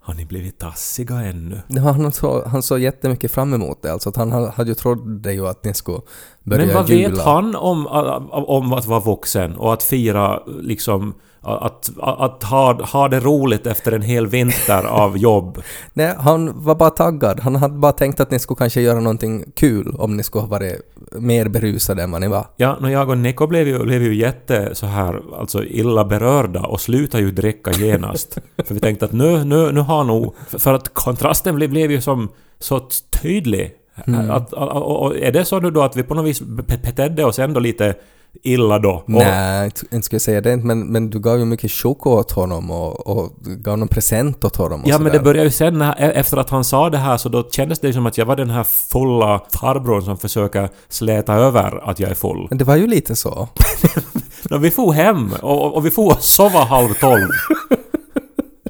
har 0.01 0.13
ni 0.13 0.25
blivit 0.25 0.59
tassiga 0.59 1.15
ännu? 1.15 1.61
Ja, 1.67 1.81
han, 1.81 2.11
så, 2.11 2.47
han 2.47 2.63
såg 2.63 2.79
jättemycket 2.79 3.31
fram 3.31 3.53
emot 3.53 3.81
det, 3.81 3.91
alltså 3.93 4.09
att 4.09 4.15
han 4.15 4.31
ha- 4.31 4.51
hade 4.51 4.69
ju 4.69 4.75
trodde 4.75 5.33
ju 5.33 5.47
att 5.47 5.63
ni 5.63 5.73
skulle 5.73 5.99
börja 6.43 6.65
Men 6.65 6.75
vad 6.75 6.89
jula. 6.89 7.09
vet 7.09 7.19
han 7.25 7.55
om, 7.55 7.87
om 8.31 8.73
att 8.73 8.85
vara 8.85 8.99
vuxen 8.99 9.55
och 9.55 9.73
att 9.73 9.83
fira 9.83 10.39
liksom 10.47 11.13
att, 11.41 11.89
att, 11.99 12.43
ha, 12.43 12.85
ha 12.85 13.07
det 13.07 13.19
roligt 13.19 13.67
efter 13.67 13.91
en 13.91 14.01
hel 14.01 14.27
vinter 14.27 14.83
av 14.89 15.17
jobb. 15.17 15.61
Nej, 15.93 16.15
han 16.19 16.63
var 16.63 16.75
bara 16.75 16.89
taggad. 16.89 17.39
Han 17.39 17.55
hade 17.55 17.77
bara 17.77 17.91
tänkt 17.91 18.19
att 18.19 18.31
ni 18.31 18.39
skulle 18.39 18.57
kanske 18.57 18.81
göra 18.81 18.99
någonting 18.99 19.43
kul 19.55 19.95
om 19.97 20.17
ni 20.17 20.23
skulle 20.23 20.41
ha 20.41 20.49
varit 20.49 20.81
mer 21.11 21.47
berusade 21.47 22.03
än 22.03 22.11
vad 22.11 22.21
ni 22.21 22.27
var. 22.27 22.45
Ja, 22.57 22.77
när 22.81 22.89
jag 22.89 23.09
och 23.09 23.17
Nico 23.17 23.47
blev 23.47 23.67
ju, 23.67 23.83
blev 23.83 24.03
ju 24.03 24.15
jätte 24.15 24.75
så 24.75 24.85
här, 24.85 25.21
alltså 25.39 25.63
illa 25.63 26.05
berörda 26.05 26.61
och 26.61 26.81
slutade 26.81 27.23
ju 27.23 27.31
dricka 27.31 27.71
genast. 27.71 28.37
för 28.65 28.73
vi 28.73 28.79
tänkte 28.79 29.05
att 29.05 29.11
nu, 29.11 29.43
nu, 29.43 29.71
nu 29.71 29.79
har 29.79 30.03
nog... 30.03 30.35
För 30.47 30.73
att 30.73 30.93
kontrasten 30.93 31.55
blev, 31.55 31.69
blev 31.69 31.91
ju 31.91 32.01
som 32.01 32.29
så 32.59 32.79
tydlig. 33.21 33.71
Mm. 34.07 34.31
Att, 34.31 34.53
och, 34.53 35.05
och 35.05 35.17
är 35.17 35.31
det 35.31 35.45
så 35.45 35.59
nu 35.59 35.71
då 35.71 35.81
att 35.81 35.95
vi 35.95 36.03
på 36.03 36.13
något 36.13 36.25
vis 36.25 36.41
betedde 36.41 37.25
oss 37.25 37.39
ändå 37.39 37.59
lite 37.59 37.95
illa 38.43 38.79
då? 38.79 38.91
Och, 38.91 39.09
Nej, 39.09 39.71
inte 39.91 40.05
skulle 40.05 40.15
jag 40.15 40.21
säga 40.21 40.41
det, 40.41 40.57
men, 40.57 40.79
men 40.79 41.09
du 41.09 41.19
gav 41.19 41.39
ju 41.39 41.45
mycket 41.45 41.71
choko 41.71 42.09
åt 42.09 42.31
honom 42.31 42.71
och, 42.71 43.07
och 43.07 43.33
gav 43.43 43.77
någon 43.77 43.87
present 43.87 44.43
åt 44.43 44.55
honom 44.55 44.83
Ja 44.85 44.99
men 44.99 45.11
det 45.11 45.19
började 45.19 45.43
ju 45.43 45.51
sen 45.51 45.77
när, 45.79 45.91
e- 45.91 46.11
efter 46.15 46.37
att 46.37 46.49
han 46.49 46.63
sa 46.63 46.89
det 46.89 46.97
här 46.97 47.17
så 47.17 47.29
då 47.29 47.49
kändes 47.51 47.79
det 47.79 47.93
som 47.93 48.05
att 48.05 48.17
jag 48.17 48.25
var 48.25 48.35
den 48.35 48.49
här 48.49 48.63
fulla 48.63 49.41
farbrorn 49.59 50.01
som 50.01 50.17
försöker 50.17 50.69
släta 50.89 51.33
över 51.33 51.89
att 51.89 51.99
jag 51.99 52.09
är 52.09 52.15
full. 52.15 52.47
Men 52.49 52.57
det 52.57 52.63
var 52.63 52.75
ju 52.75 52.87
lite 52.87 53.15
så. 53.15 53.47
Då 54.43 54.57
vi 54.57 54.71
for 54.71 54.91
hem 54.93 55.33
och, 55.41 55.75
och 55.75 55.85
vi 55.85 55.91
och 55.95 56.17
sova 56.19 56.59
halv 56.59 56.93
tolv. 56.93 57.29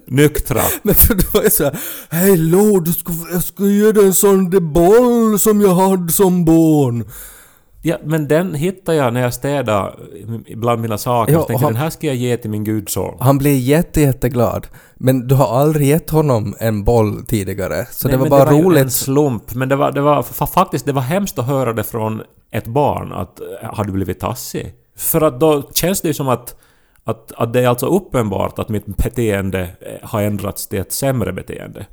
Nyktra. 0.08 0.62
Men 0.84 0.96
för 0.96 1.16
det 1.16 1.34
var 1.34 1.44
ju 1.44 1.50
såhär 1.50 1.80
Hej 2.10 2.38
Lo, 2.38 2.80
du 2.80 2.94
ska, 2.94 3.14
jag 3.32 3.44
ska 3.44 3.64
ge 3.64 3.92
dig 3.92 4.06
en 4.06 4.14
sån 4.14 4.50
där 4.50 4.60
boll 4.60 5.40
som 5.40 5.62
jag 5.62 5.76
hade 5.76 6.12
som 6.12 6.46
barn. 6.46 7.06
Ja, 7.82 7.98
men 8.04 8.28
den 8.28 8.54
hittade 8.54 8.98
jag 8.98 9.14
när 9.14 9.22
jag 9.22 9.34
städade 9.34 9.94
bland 10.56 10.82
mina 10.82 10.98
saker. 10.98 11.38
Och 11.38 11.48
tänkte 11.48 11.66
han- 11.66 11.74
den 11.74 11.82
här 11.82 11.90
ska 11.90 12.08
jag 12.08 12.16
ge 12.16 12.38
till 12.38 12.50
min 12.50 12.64
gudson. 12.64 13.18
Han 13.20 13.38
blev 13.38 13.54
jätte, 13.56 14.02
jätteglad. 14.02 14.68
Men 14.96 15.28
du 15.28 15.36
har 15.36 15.60
aldrig 15.60 15.88
gett 15.88 16.10
honom 16.10 16.56
en 16.60 16.84
boll 16.84 17.26
tidigare, 17.26 17.86
så 17.92 18.08
Nej, 18.08 18.18
det 18.18 18.24
var 18.24 18.30
bara 18.30 18.46
det 18.52 18.64
var 18.64 18.76
en 18.76 18.92
slump. 18.92 19.54
Men 19.56 19.70
det 19.70 19.76
var, 19.76 19.92
det 19.92 20.02
var 20.02 20.22
fa- 20.22 20.46
faktiskt 20.48 20.86
det 20.86 20.92
var 20.94 21.02
hemskt 21.02 21.40
att 21.40 21.46
höra 21.46 21.74
det 21.74 21.84
från 21.84 22.22
ett 22.52 22.68
barn 22.68 23.12
att 23.14 23.40
eh, 23.40 23.46
har 23.74 23.84
du 23.84 23.92
blivit 23.92 24.20
tassig? 24.20 24.74
För 24.98 25.22
att 25.22 25.40
då 25.40 25.70
känns 25.74 26.02
det 26.02 26.08
ju 26.08 26.14
som 26.14 26.28
att 26.30 26.56
att, 27.04 27.32
att 27.32 27.54
det 27.54 27.62
är 27.62 27.68
alltså 27.68 27.86
uppenbart 27.86 28.60
att 28.60 28.70
mitt 28.70 28.86
beteende 28.86 29.60
eh, 29.62 30.10
har 30.10 30.22
ändrats 30.22 30.68
till 30.68 30.80
ett 30.80 30.92
sämre 30.94 31.34
beteende. 31.34 31.86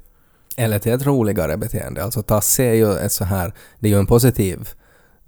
Eller 0.56 0.78
till 0.78 0.92
ett 0.92 1.06
roligare 1.06 1.56
beteende. 1.56 2.04
Alltså 2.04 2.22
tasse 2.22 2.64
är 2.64 2.74
ju 2.74 2.92
ett 2.98 3.12
så 3.12 3.24
här, 3.24 3.52
det 3.80 3.88
är 3.88 3.92
ju 3.92 3.98
en 3.98 4.06
positiv 4.06 4.68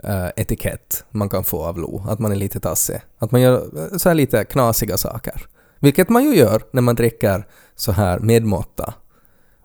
uh, 0.04 0.28
etikett 0.36 1.04
man 1.10 1.28
kan 1.28 1.44
få 1.44 1.64
av 1.64 1.78
Lo, 1.78 2.04
att 2.08 2.18
man 2.18 2.32
är 2.32 2.36
lite 2.36 2.60
tassig. 2.60 3.00
Att 3.18 3.30
man 3.30 3.40
gör 3.40 3.54
eh, 3.54 3.98
så 3.98 4.08
här 4.08 4.14
lite 4.14 4.44
knasiga 4.44 4.96
saker. 4.96 5.46
Vilket 5.80 6.08
man 6.08 6.24
ju 6.24 6.34
gör 6.36 6.62
när 6.70 6.82
man 6.82 6.94
dricker 6.94 7.46
så 7.76 7.92
här 7.92 8.18
med 8.18 8.44
måtta. 8.44 8.94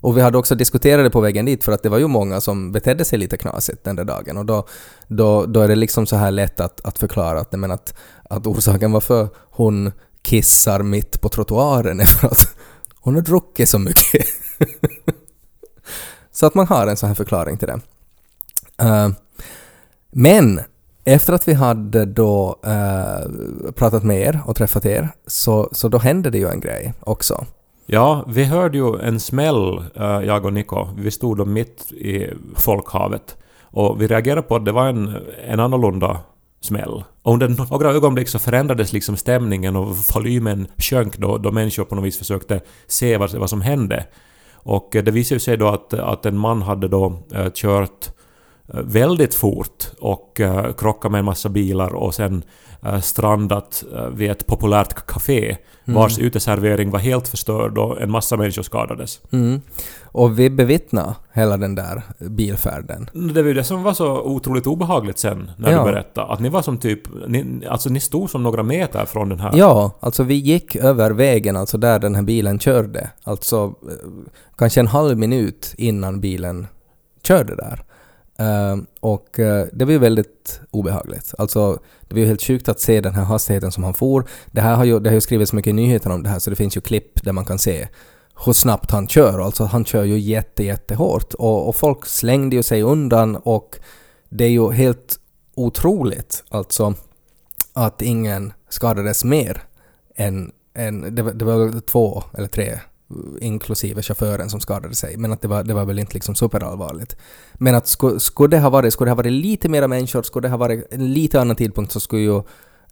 Och 0.01 0.17
vi 0.17 0.21
hade 0.21 0.37
också 0.37 0.55
diskuterat 0.55 1.05
det 1.05 1.09
på 1.09 1.21
vägen 1.21 1.45
dit 1.45 1.63
för 1.63 1.71
att 1.71 1.83
det 1.83 1.89
var 1.89 1.97
ju 1.97 2.07
många 2.07 2.41
som 2.41 2.71
betedde 2.71 3.05
sig 3.05 3.19
lite 3.19 3.37
knasigt 3.37 3.83
den 3.83 3.95
där 3.95 4.03
dagen 4.03 4.37
och 4.37 4.45
då, 4.45 4.67
då, 5.07 5.45
då 5.45 5.61
är 5.61 5.67
det 5.67 5.75
liksom 5.75 6.05
så 6.05 6.15
här 6.15 6.31
lätt 6.31 6.59
att, 6.59 6.81
att 6.85 6.99
förklara 6.99 7.39
att, 7.39 7.51
men 7.51 7.71
att, 7.71 7.95
att 8.29 8.47
orsaken 8.47 8.91
varför 8.91 9.27
hon 9.35 9.91
kissar 10.21 10.83
mitt 10.83 11.21
på 11.21 11.29
trottoaren 11.29 11.99
är 11.99 12.05
för 12.05 12.27
att 12.27 12.55
hon 12.95 13.15
har 13.15 13.21
druckit 13.21 13.69
så 13.69 13.79
mycket. 13.79 14.25
så 16.31 16.45
att 16.45 16.55
man 16.55 16.67
har 16.67 16.87
en 16.87 16.97
sån 16.97 17.07
här 17.07 17.15
förklaring 17.15 17.57
till 17.57 17.67
det. 17.67 17.79
Uh, 18.83 19.09
men 20.13 20.59
efter 21.05 21.33
att 21.33 21.47
vi 21.47 21.53
hade 21.53 22.05
då 22.05 22.59
eh, 22.65 23.71
pratat 23.71 24.03
med 24.03 24.21
er 24.21 24.41
och 24.45 24.55
träffat 24.55 24.85
er 24.85 25.09
så, 25.27 25.69
så 25.71 25.87
då 25.87 25.97
hände 25.97 26.29
det 26.29 26.37
ju 26.37 26.47
en 26.47 26.59
grej 26.59 26.93
också. 26.99 27.45
Ja, 27.85 28.25
vi 28.27 28.43
hörde 28.43 28.77
ju 28.77 28.99
en 28.99 29.19
smäll, 29.19 29.77
eh, 29.95 30.05
jag 30.05 30.45
och 30.45 30.53
Niko. 30.53 30.87
Vi 30.97 31.11
stod 31.11 31.37
då 31.37 31.45
mitt 31.45 31.91
i 31.91 32.29
folkhavet. 32.55 33.37
Och 33.61 34.01
vi 34.01 34.07
reagerade 34.07 34.41
på 34.41 34.55
att 34.55 34.65
det 34.65 34.71
var 34.71 34.87
en, 34.87 35.15
en 35.47 35.59
annorlunda 35.59 36.19
smäll. 36.61 37.03
Och 37.21 37.33
under 37.33 37.69
några 37.71 37.91
ögonblick 37.91 38.27
så 38.27 38.39
förändrades 38.39 38.93
liksom 38.93 39.17
stämningen 39.17 39.75
och 39.75 39.95
volymen 40.15 40.67
sjönk 40.77 41.17
då, 41.17 41.37
då 41.37 41.51
människor 41.51 41.83
på 41.83 41.95
något 41.95 42.05
vis 42.05 42.17
försökte 42.17 42.61
se 42.87 43.17
vad, 43.17 43.35
vad 43.35 43.49
som 43.49 43.61
hände. 43.61 44.05
Och 44.53 44.95
eh, 44.95 45.03
det 45.03 45.11
visade 45.11 45.39
sig 45.39 45.57
då 45.57 45.67
att, 45.67 45.93
att 45.93 46.25
en 46.25 46.37
man 46.37 46.61
hade 46.61 46.87
då 46.87 47.13
eh, 47.33 47.49
kört 47.53 48.07
eh, 48.07 48.11
väldigt 48.67 49.35
fort 49.35 49.91
och 49.99 50.39
uh, 50.39 50.73
krockat 50.73 51.11
med 51.11 51.19
en 51.19 51.25
massa 51.25 51.49
bilar 51.49 51.95
och 51.95 52.15
sen 52.15 52.43
uh, 52.85 52.99
strandat 52.99 53.83
vid 54.11 54.31
ett 54.31 54.47
populärt 54.47 55.05
café 55.05 55.57
vars 55.85 56.19
uteservering 56.19 56.91
var 56.91 56.99
helt 56.99 57.27
förstörd 57.27 57.77
och 57.77 58.01
en 58.01 58.11
massa 58.11 58.37
människor 58.37 58.61
skadades. 58.63 59.21
Mm. 59.31 59.61
Och 60.03 60.39
vi 60.39 60.49
bevittnade 60.49 61.15
hela 61.33 61.57
den 61.57 61.75
där 61.75 62.03
bilfärden. 62.19 63.09
Det 63.13 63.41
var 63.41 63.47
ju 63.47 63.53
det 63.53 63.63
som 63.63 63.83
var 63.83 63.93
så 63.93 64.21
otroligt 64.21 64.67
obehagligt 64.67 65.17
sen 65.17 65.51
när 65.57 65.71
Ja. 65.71 65.77
du 65.77 65.91
berättade. 65.91 66.33
Att 66.33 66.39
ni 66.39 66.49
var 66.49 66.61
som 66.61 66.77
typ... 66.77 67.01
Ni, 67.27 67.65
alltså 67.69 67.89
ni 67.89 67.99
stod 67.99 68.29
som 68.29 68.43
några 68.43 68.63
meter 68.63 69.05
från 69.05 69.29
den 69.29 69.39
här... 69.39 69.51
Ja, 69.55 69.91
alltså 69.99 70.23
vi 70.23 70.35
gick 70.35 70.75
över 70.75 71.11
vägen, 71.11 71.55
alltså 71.55 71.77
där 71.77 71.99
den 71.99 72.15
här 72.15 72.21
bilen 72.23 72.59
körde. 72.59 73.09
Alltså 73.23 73.73
eh, 73.89 74.09
kanske 74.57 74.79
en 74.79 74.87
halv 74.87 75.17
minut 75.17 75.73
innan 75.77 76.21
bilen 76.21 76.67
körde 77.23 77.55
där. 77.55 77.83
Ehm, 78.43 78.85
och 78.99 79.39
eh, 79.39 79.67
det 79.73 79.85
var 79.85 79.91
ju 79.91 79.97
väldigt 79.97 80.61
obehagligt. 80.71 81.33
Alltså 81.37 81.79
det 82.01 82.15
var 82.15 82.19
ju 82.19 82.27
helt 82.27 82.41
sjukt 82.41 82.69
att 82.69 82.79
se 82.79 83.01
den 83.01 83.15
här 83.15 83.23
hastigheten 83.23 83.71
som 83.71 83.83
han 83.83 83.93
for. 83.93 84.25
Det 84.51 84.61
här 84.61 84.75
har 84.75 84.83
ju, 84.83 84.99
det 84.99 85.09
har 85.09 85.15
ju 85.15 85.21
skrivits 85.21 85.53
mycket 85.53 85.69
i 85.69 85.73
nyheterna 85.73 86.15
om 86.15 86.23
det 86.23 86.29
här 86.29 86.39
så 86.39 86.49
det 86.49 86.55
finns 86.55 86.77
ju 86.77 86.81
klipp 86.81 87.23
där 87.23 87.31
man 87.31 87.45
kan 87.45 87.59
se 87.59 87.87
hur 88.45 88.53
snabbt 88.53 88.91
han 88.91 89.07
kör. 89.07 89.39
Alltså 89.39 89.63
han 89.63 89.85
kör 89.85 90.03
ju 90.03 90.19
jätte, 90.19 90.63
jättehårt. 90.63 91.33
Och, 91.33 91.69
och 91.69 91.75
folk 91.75 92.05
slängde 92.05 92.55
ju 92.55 92.63
sig 92.63 92.81
undan 92.81 93.35
och 93.35 93.79
det 94.29 94.43
är 94.45 94.49
ju 94.49 94.71
helt 94.71 95.19
otroligt 95.55 96.43
alltså 96.49 96.93
att 97.73 98.01
ingen 98.01 98.53
skadades 98.69 99.23
mer 99.23 99.63
än, 100.15 100.51
än 100.73 101.15
det, 101.15 101.21
var, 101.21 101.31
det 101.31 101.45
var 101.45 101.79
två 101.79 102.23
eller 102.37 102.47
tre 102.47 102.79
inklusive 103.41 104.01
chauffören 104.01 104.49
som 104.49 104.59
skadade 104.59 104.95
sig, 104.95 105.17
men 105.17 105.33
att 105.33 105.41
det 105.41 105.47
var, 105.47 105.63
det 105.63 105.73
var 105.73 105.85
väl 105.85 105.99
inte 105.99 106.13
liksom 106.13 106.35
superallvarligt. 106.35 107.17
Men 107.53 107.75
att 107.75 107.87
skulle, 107.87 108.19
skulle, 108.19 108.55
det 108.57 108.61
ha 108.61 108.69
varit, 108.69 108.93
skulle 108.93 109.07
det 109.07 109.11
ha 109.11 109.17
varit 109.17 109.31
lite 109.31 109.69
mera 109.69 109.87
människor, 109.87 110.23
skulle 110.23 110.47
det 110.47 110.51
ha 110.51 110.57
varit 110.57 110.93
en 110.93 111.13
lite 111.13 111.41
annan 111.41 111.55
tidpunkt 111.55 111.91
så 111.91 111.99
skulle 111.99 112.21
ju 112.21 112.41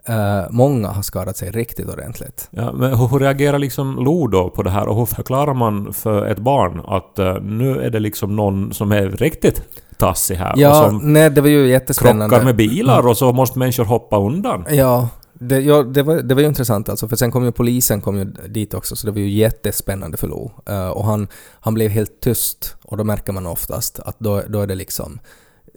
eh, 0.06 0.50
många 0.50 0.88
ha 0.88 1.04
skadat 1.04 1.38
sig 1.38 1.52
riktigt 1.52 1.90
ordentligt. 1.90 2.50
Ja, 2.52 2.72
men 2.72 2.94
hur, 2.98 3.20
reagerar 3.20 3.60
liksom 3.60 3.96
Lo 3.96 4.28
då 4.28 4.50
på 4.50 4.64
det 4.64 4.70
här 4.70 4.88
och 4.88 4.96
hur 4.96 5.06
förklarar 5.06 5.54
man 5.54 5.94
för 5.94 6.26
ett 6.26 6.40
barn 6.40 6.82
att 6.88 7.20
eh, 7.20 7.36
nu 7.42 7.82
är 7.82 7.90
det 7.90 8.00
liksom 8.00 8.36
någon 8.36 8.74
som 8.74 8.92
är 8.92 9.10
riktigt 9.10 9.64
tassig 9.98 10.36
här 10.36 10.52
och 10.52 10.60
Ja, 10.60 10.74
som 10.84 11.14
nej, 11.14 11.30
det 11.30 11.42
var 11.42 11.50
ju 11.50 11.68
jättespännande. 11.68 12.30
krockar 12.30 12.46
med 12.46 12.56
bilar 12.56 13.08
och 13.08 13.18
så 13.18 13.34
måste 13.34 13.60
människor 13.60 13.86
hoppa 13.86 14.20
undan? 14.20 14.66
Ja, 14.70 15.10
det, 15.44 15.60
ja 15.60 15.84
det, 15.84 16.04
var, 16.04 16.16
det 16.16 16.36
var 16.36 16.42
ju 16.42 16.48
intressant 16.48 16.90
alltså, 16.90 17.08
för 17.08 17.16
sen 17.16 17.32
kom 17.32 17.46
ju 17.46 17.52
polisen 17.52 18.02
kom 18.02 18.18
ju 18.18 18.26
dit 18.26 18.74
också, 18.74 18.96
så 18.96 19.08
det 19.08 19.12
var 19.12 19.20
ju 19.20 19.30
jättespännande 19.30 20.18
för 20.18 20.28
Lo. 20.28 20.52
Uh, 20.70 20.88
och 20.88 21.06
han, 21.06 21.28
han 21.54 21.74
blev 21.74 21.90
helt 21.90 22.22
tyst, 22.22 22.76
och 22.84 22.98
då 22.98 23.04
märker 23.04 23.34
man 23.34 23.46
oftast 23.46 24.00
att 24.00 24.20
då, 24.20 24.42
då 24.48 24.62
är 24.62 24.68
det 24.68 24.76
liksom 24.76 25.20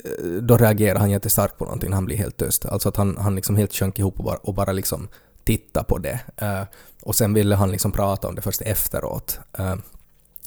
eh, 0.04 0.26
då 0.42 0.56
reagerar 0.56 0.98
han 0.98 1.10
jättestarkt 1.10 1.58
på 1.58 1.64
någonting 1.64 1.92
han 1.92 2.04
blir 2.04 2.16
helt 2.16 2.36
tyst. 2.36 2.66
Alltså 2.66 2.88
att 2.88 2.96
han, 2.96 3.16
han 3.16 3.34
liksom 3.34 3.56
helt 3.56 3.74
sjönk 3.74 3.98
ihop 3.98 4.18
och 4.18 4.24
bara, 4.24 4.36
och 4.36 4.54
bara 4.54 4.72
liksom 4.72 5.08
titta 5.44 5.84
på 5.84 5.98
det. 5.98 6.20
Uh, 6.42 6.62
och 7.02 7.14
sen 7.14 7.34
ville 7.34 7.54
han 7.54 7.70
liksom 7.70 7.92
prata 7.92 8.28
om 8.28 8.34
det 8.34 8.42
först 8.42 8.62
efteråt. 8.62 9.38
Uh, 9.60 9.74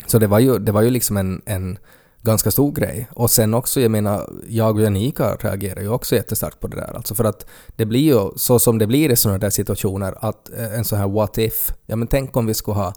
så 0.06 0.20
det 0.20 0.28
var 0.28 0.40
ju, 0.40 0.60
det 0.60 0.72
var 0.72 0.82
ju 0.82 0.90
liksom 0.90 1.18
en, 1.18 1.42
en 1.46 1.78
ganska 2.22 2.52
stor 2.52 2.72
grej. 2.72 3.08
Och 3.14 3.32
sen 3.32 3.54
också, 3.54 3.82
jag 3.82 3.92
menar, 3.92 4.30
jag 4.48 4.76
och 4.76 4.82
Janika 4.82 5.36
reagerar 5.36 5.82
ju 5.82 5.90
också 5.90 6.16
jättestarkt 6.16 6.60
på 6.60 6.68
det 6.68 6.76
där. 6.76 6.96
Alltså 6.96 7.16
för 7.16 7.24
att 7.24 7.46
det 7.76 7.86
blir 7.86 8.02
ju 8.02 8.30
så 8.36 8.60
som 8.60 8.78
det 8.78 8.88
blir 8.88 9.12
i 9.12 9.16
sådana 9.16 9.38
där 9.38 9.50
situationer, 9.50 10.16
att 10.20 10.50
eh, 10.50 10.78
en 10.78 10.86
sån 10.86 11.00
här 11.00 11.08
what 11.08 11.38
if, 11.38 11.72
ja 11.86 11.96
men 11.96 12.08
tänk 12.08 12.38
om 12.38 12.46
vi 12.46 12.54
skulle 12.54 12.76
ha 12.76 12.94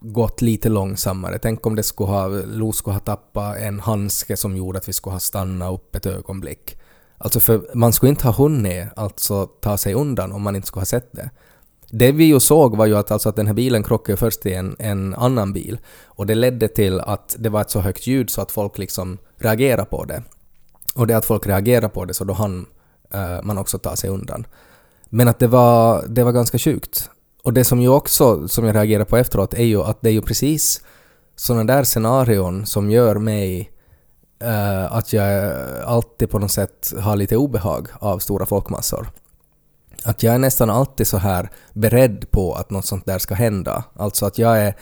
gått 0.00 0.42
lite 0.42 0.68
långsammare. 0.68 1.38
Tänk 1.38 1.66
om 1.66 1.76
det 1.76 1.82
skulle 1.82 2.10
ha, 2.10 2.28
Lo 2.28 2.72
skulle 2.72 2.94
ha 2.94 3.00
tappat 3.00 3.56
en 3.56 3.80
handske 3.80 4.36
som 4.36 4.56
gjorde 4.56 4.78
att 4.78 4.88
vi 4.88 4.92
skulle 4.92 5.14
ha 5.14 5.20
stannat 5.20 5.74
upp 5.74 5.96
ett 5.96 6.06
ögonblick. 6.06 6.76
Alltså 7.18 7.40
för 7.40 7.70
man 7.74 7.92
skulle 7.92 8.10
inte 8.10 8.26
ha 8.26 8.32
hunnit 8.32 8.88
alltså 8.96 9.46
ta 9.46 9.76
sig 9.76 9.94
undan 9.94 10.32
om 10.32 10.42
man 10.42 10.56
inte 10.56 10.68
skulle 10.68 10.80
ha 10.80 10.86
sett 10.86 11.12
det. 11.12 11.30
Det 11.90 12.12
vi 12.12 12.24
ju 12.24 12.40
såg 12.40 12.76
var 12.76 12.86
ju 12.86 12.96
att, 12.96 13.10
alltså 13.10 13.28
att 13.28 13.36
den 13.36 13.46
här 13.46 13.54
bilen 13.54 13.82
krockade 13.82 14.16
först 14.16 14.46
i 14.46 14.54
en, 14.54 14.76
en 14.78 15.14
annan 15.14 15.52
bil 15.52 15.78
och 16.04 16.26
det 16.26 16.34
ledde 16.34 16.68
till 16.68 17.00
att 17.00 17.36
det 17.38 17.48
var 17.48 17.60
ett 17.60 17.70
så 17.70 17.80
högt 17.80 18.06
ljud 18.06 18.30
så 18.30 18.40
att 18.40 18.52
folk 18.52 18.78
liksom 18.78 19.18
reagerade 19.36 19.84
på 19.84 20.04
det. 20.04 20.22
Och 20.94 21.06
det 21.06 21.16
att 21.16 21.24
folk 21.24 21.46
reagerade 21.46 21.88
på 21.88 22.04
det 22.04 22.14
så 22.14 22.24
då 22.24 22.32
hann 22.32 22.66
eh, 23.14 23.42
man 23.42 23.58
också 23.58 23.78
ta 23.78 23.96
sig 23.96 24.10
undan. 24.10 24.46
Men 25.08 25.28
att 25.28 25.38
det 25.38 25.46
var, 25.46 26.04
det 26.08 26.24
var 26.24 26.32
ganska 26.32 26.58
sjukt. 26.58 27.10
Och 27.42 27.52
det 27.52 27.64
som 27.64 27.80
ju 27.80 27.88
också, 27.88 28.48
som 28.48 28.64
jag 28.64 28.74
reagerar 28.74 29.04
på 29.04 29.16
efteråt, 29.16 29.54
är 29.54 29.64
ju 29.64 29.82
att 29.82 30.02
det 30.02 30.08
är 30.08 30.12
ju 30.12 30.22
precis 30.22 30.82
sådana 31.36 31.64
där 31.64 31.84
scenarion 31.84 32.66
som 32.66 32.90
gör 32.90 33.14
mig 33.16 33.70
eh, 34.42 34.92
att 34.92 35.12
jag 35.12 35.52
alltid 35.84 36.30
på 36.30 36.38
något 36.38 36.52
sätt 36.52 36.92
har 37.00 37.16
lite 37.16 37.36
obehag 37.36 37.88
av 37.98 38.18
stora 38.18 38.46
folkmassor. 38.46 39.10
Att 40.04 40.22
jag 40.22 40.34
är 40.34 40.38
nästan 40.38 40.70
alltid 40.70 41.06
så 41.06 41.16
här 41.16 41.50
beredd 41.72 42.30
på 42.30 42.54
att 42.54 42.70
något 42.70 42.86
sånt 42.86 43.06
där 43.06 43.18
ska 43.18 43.34
hända. 43.34 43.84
Alltså 43.96 44.26
att 44.26 44.38
jag 44.38 44.58
är 44.58 44.74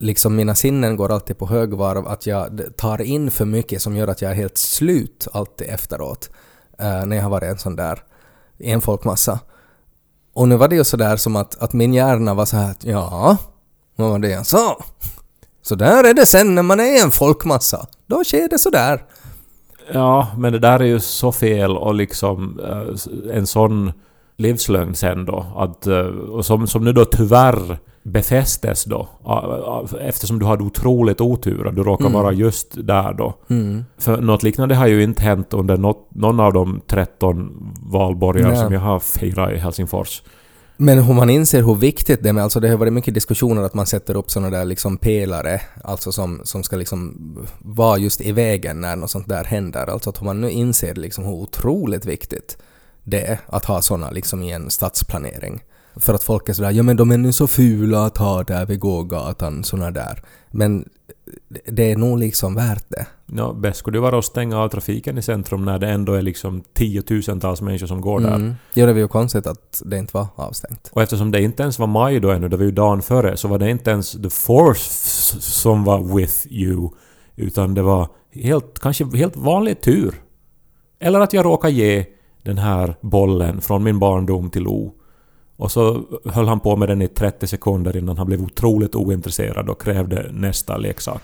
liksom 0.00 0.36
mina 0.36 0.54
sinnen 0.54 0.96
går 0.96 1.12
alltid 1.12 1.38
på 1.38 1.46
högvarv, 1.46 2.08
att 2.08 2.26
jag 2.26 2.60
tar 2.76 3.00
in 3.02 3.30
för 3.30 3.44
mycket 3.44 3.82
som 3.82 3.96
gör 3.96 4.08
att 4.08 4.22
jag 4.22 4.30
är 4.30 4.34
helt 4.34 4.58
slut 4.58 5.28
alltid 5.32 5.68
efteråt. 5.70 6.30
eh, 6.78 7.06
när 7.06 7.16
jag 7.16 7.22
har 7.22 7.30
varit 7.30 7.50
en 7.50 7.58
sån 7.58 7.76
där 7.76 8.02
i 8.58 8.70
en 8.70 8.80
folkmassa. 8.80 9.38
Och 10.34 10.48
nu 10.48 10.56
var 10.56 10.68
det 10.68 10.76
ju 10.76 10.84
sådär 10.84 11.16
som 11.16 11.36
att, 11.36 11.62
att 11.62 11.72
min 11.72 11.94
hjärna 11.94 12.34
var 12.34 12.44
så 12.44 12.56
här 12.56 12.70
att 12.70 12.84
ja, 12.84 13.36
vad 13.96 14.10
var 14.10 14.18
det 14.18 14.28
jag 14.30 14.46
sa? 14.46 14.84
Så 15.62 15.74
där 15.74 16.04
är 16.04 16.14
det 16.14 16.26
sen 16.26 16.54
när 16.54 16.62
man 16.62 16.80
är 16.80 16.96
i 16.96 17.00
en 17.00 17.10
folkmassa. 17.10 17.86
Då 18.06 18.24
sker 18.24 18.48
det 18.48 18.58
sådär. 18.58 19.04
Ja, 19.92 20.28
men 20.36 20.52
det 20.52 20.58
där 20.58 20.80
är 20.80 20.84
ju 20.84 21.00
så 21.00 21.32
fel 21.32 21.76
och 21.76 21.94
liksom 21.94 22.60
eh, 22.60 23.36
en 23.36 23.46
sån 23.46 23.92
livslögn 24.42 24.94
sen 24.94 25.24
då. 25.24 25.46
Att, 25.56 25.86
eh, 25.86 25.98
och 26.06 26.44
som, 26.44 26.66
som 26.66 26.84
nu 26.84 26.92
då 26.92 27.04
tyvärr 27.04 27.78
befästes 28.02 28.84
då. 28.84 29.08
Eftersom 30.00 30.38
du 30.38 30.46
hade 30.46 30.62
otroligt 30.64 31.20
otur 31.20 31.68
att 31.68 31.76
du 31.76 31.82
råkade 31.82 32.10
Mm. 32.10 32.22
vara 32.22 32.32
just 32.32 32.86
där 32.86 33.12
då. 33.14 33.34
Mm. 33.50 33.84
För 33.98 34.20
något 34.20 34.42
liknande 34.42 34.74
har 34.74 34.86
ju 34.86 35.02
inte 35.02 35.22
hänt 35.22 35.54
under 35.54 35.76
något, 35.76 36.08
någon 36.14 36.40
av 36.40 36.52
de 36.52 36.80
13 36.86 37.72
valborgar 37.82 38.48
Nej. 38.48 38.56
som 38.56 38.72
jag 38.72 38.80
har 38.80 38.98
firat 38.98 39.52
i 39.52 39.56
Helsingfors. 39.56 40.22
Men 40.76 40.98
hur 40.98 41.14
man 41.14 41.30
inser 41.30 41.62
hur 41.62 41.74
viktigt 41.74 42.22
det 42.22 42.28
är 42.28 42.38
alltså 42.38 42.60
det 42.60 42.68
har 42.68 42.76
varit 42.76 42.92
mycket 42.92 43.14
diskussioner 43.14 43.62
att 43.62 43.74
man 43.74 43.86
sätter 43.86 44.16
upp 44.16 44.30
sådana 44.30 44.50
där 44.50 44.64
liksom 44.64 44.96
pelare, 44.96 45.60
alltså 45.84 46.12
som, 46.12 46.40
som 46.44 46.62
ska 46.62 46.76
liksom 46.76 47.16
vara 47.58 47.98
just 47.98 48.20
i 48.20 48.32
vägen 48.32 48.80
när 48.80 48.96
något 48.96 49.10
sånt 49.10 49.28
där 49.28 49.44
händer. 49.44 49.86
Alltså 49.86 50.10
att 50.10 50.22
man 50.22 50.40
nu 50.40 50.50
inser 50.50 50.94
liksom 50.94 51.24
hur 51.24 51.32
otroligt 51.32 52.06
viktigt 52.06 52.58
det 53.04 53.38
att 53.46 53.64
ha 53.64 53.82
sådana 53.82 54.10
liksom 54.10 54.42
i 54.42 54.52
en 54.52 54.70
stadsplanering. 54.70 55.62
För 55.96 56.14
att 56.14 56.22
folk 56.22 56.48
är 56.48 56.52
sådär, 56.52 56.70
ja 56.70 56.82
men 56.82 56.96
de 56.96 57.10
är 57.10 57.18
nu 57.18 57.32
så 57.32 57.46
fula 57.46 58.04
att 58.04 58.18
ha 58.18 58.42
där 58.42 58.66
vid 58.66 58.80
gågatan, 58.80 59.64
sådana 59.64 59.90
där. 59.90 60.22
Men 60.50 60.88
det 61.66 61.92
är 61.92 61.96
nog 61.96 62.18
liksom 62.18 62.54
värt 62.54 62.84
det. 62.88 63.06
Ja, 63.26 63.52
bäst 63.52 63.78
skulle 63.78 63.96
det 63.96 64.00
vara 64.00 64.18
att 64.18 64.24
stänga 64.24 64.58
av 64.58 64.68
trafiken 64.68 65.18
i 65.18 65.22
centrum 65.22 65.64
när 65.64 65.78
det 65.78 65.88
ändå 65.88 66.12
är 66.12 66.22
liksom 66.22 66.62
tiotusentals 66.72 67.60
människor 67.60 67.86
som 67.86 68.00
går 68.00 68.20
där. 68.20 68.34
Mm. 68.34 68.54
Ja, 68.74 68.86
det 68.86 68.92
var 68.92 69.00
ju 69.00 69.08
konstigt 69.08 69.46
att 69.46 69.82
det 69.84 69.98
inte 69.98 70.16
var 70.16 70.26
avstängt. 70.34 70.90
Och 70.92 71.02
eftersom 71.02 71.30
det 71.30 71.42
inte 71.42 71.62
ens 71.62 71.78
var 71.78 71.86
maj 71.86 72.20
då 72.20 72.30
ännu, 72.30 72.48
det 72.48 72.56
var 72.56 72.64
ju 72.64 72.70
dagen 72.70 73.02
före, 73.02 73.36
så 73.36 73.48
var 73.48 73.58
det 73.58 73.70
inte 73.70 73.90
ens 73.90 74.12
the 74.12 74.30
force 74.30 75.40
som 75.40 75.84
var 75.84 76.16
with 76.16 76.46
you. 76.50 76.90
Utan 77.36 77.74
det 77.74 77.82
var 77.82 78.08
helt, 78.30 78.78
kanske 78.78 79.16
helt 79.16 79.36
vanlig 79.36 79.80
tur. 79.80 80.14
Eller 81.00 81.20
att 81.20 81.32
jag 81.32 81.44
råkade 81.44 81.72
ge 81.72 82.06
den 82.42 82.58
här 82.58 82.94
bollen 83.00 83.60
från 83.60 83.84
min 83.84 83.98
barndom 83.98 84.50
till 84.50 84.62
Lo. 84.62 84.92
Och 85.56 85.72
så 85.72 86.04
höll 86.24 86.48
han 86.48 86.60
på 86.60 86.76
med 86.76 86.88
den 86.88 87.02
i 87.02 87.08
30 87.08 87.46
sekunder 87.46 87.96
innan 87.96 88.18
han 88.18 88.26
blev 88.26 88.42
otroligt 88.42 88.94
ointresserad 88.94 89.68
och 89.68 89.82
krävde 89.82 90.30
nästa 90.32 90.76
leksak. 90.76 91.22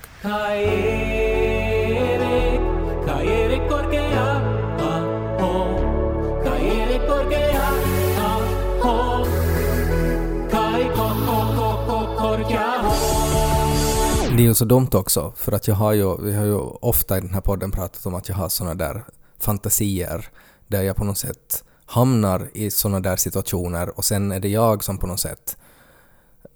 Det 14.39 14.43
är 14.43 14.47
ju 14.47 14.55
så 14.55 14.65
dumt 14.65 14.89
också, 14.93 15.33
för 15.37 15.53
att 15.53 15.69
jag 15.69 15.75
har 15.75 15.93
ju, 15.93 16.23
vi 16.23 16.35
har 16.35 16.45
ju 16.45 16.57
ofta 16.81 17.19
i 17.19 17.21
den 17.21 17.35
här 17.35 17.41
podden 17.41 17.71
pratat 17.71 18.07
om 18.07 18.15
att 18.15 18.29
jag 18.29 18.37
har 18.37 18.49
såna 18.49 18.75
där 18.75 19.03
fantasier 19.39 20.29
där 20.69 20.83
jag 20.83 20.97
på 20.97 21.05
något 21.05 21.19
sätt 21.19 21.65
hamnar 21.87 22.51
i 22.55 22.71
sådana 22.71 23.01
där 23.01 23.17
situationer 23.17 23.99
och 23.99 24.05
sen 24.05 24.33
är 24.33 24.41
det 24.41 24.49
jag 24.49 24.85
som 24.85 24.99
på 24.99 25.07
något 25.07 25.21
sätt 25.21 25.57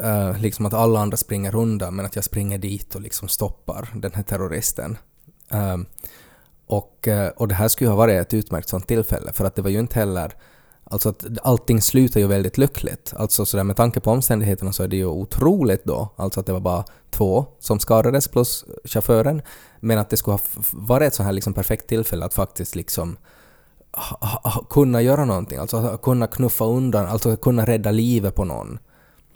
Uh, 0.04 0.38
liksom 0.38 0.66
att 0.66 0.74
alla 0.74 1.00
andra 1.00 1.16
springer 1.16 1.54
undan 1.54 1.96
men 1.96 2.06
att 2.06 2.16
jag 2.16 2.24
springer 2.24 2.58
dit 2.58 2.94
och 2.94 3.00
liksom 3.00 3.28
stoppar 3.28 3.88
den 3.94 4.12
här 4.14 4.22
terroristen. 4.22 4.98
Uh, 5.54 5.76
och, 6.66 7.08
uh, 7.08 7.26
och 7.26 7.48
det 7.48 7.54
här 7.54 7.68
skulle 7.68 7.88
ju 7.88 7.90
ha 7.90 7.96
varit 7.96 8.20
ett 8.20 8.34
utmärkt 8.34 8.68
sånt 8.68 8.88
tillfälle 8.88 9.32
för 9.32 9.44
att 9.44 9.54
det 9.54 9.62
var 9.62 9.70
ju 9.70 9.78
inte 9.78 9.98
heller 9.98 10.36
Alltså 10.84 11.08
att 11.08 11.24
allting 11.42 11.80
slutar 11.80 12.20
ju 12.20 12.26
väldigt 12.26 12.58
lyckligt. 12.58 13.14
Alltså 13.16 13.46
sådär 13.46 13.64
med 13.64 13.76
tanke 13.76 14.00
på 14.00 14.10
omständigheterna 14.10 14.72
så 14.72 14.82
är 14.82 14.88
det 14.88 14.96
ju 14.96 15.06
otroligt 15.06 15.84
då, 15.84 16.08
alltså 16.16 16.40
att 16.40 16.46
det 16.46 16.52
var 16.52 16.60
bara 16.60 16.84
två 17.10 17.46
som 17.58 17.80
skadades 17.80 18.28
plus 18.28 18.64
chauffören, 18.84 19.42
men 19.80 19.98
att 19.98 20.10
det 20.10 20.16
skulle 20.16 20.34
ha 20.34 20.40
varit 20.72 21.06
ett 21.06 21.14
sådant 21.14 21.26
här 21.26 21.32
liksom 21.32 21.54
perfekt 21.54 21.86
tillfälle 21.86 22.24
att 22.24 22.34
faktiskt 22.34 22.74
liksom 22.74 23.16
kunna 24.70 25.02
göra 25.02 25.24
någonting, 25.24 25.58
alltså 25.58 25.98
kunna 26.02 26.26
knuffa 26.26 26.64
undan, 26.64 27.06
alltså 27.06 27.36
kunna 27.36 27.64
rädda 27.64 27.90
livet 27.90 28.34
på 28.34 28.44
någon. 28.44 28.78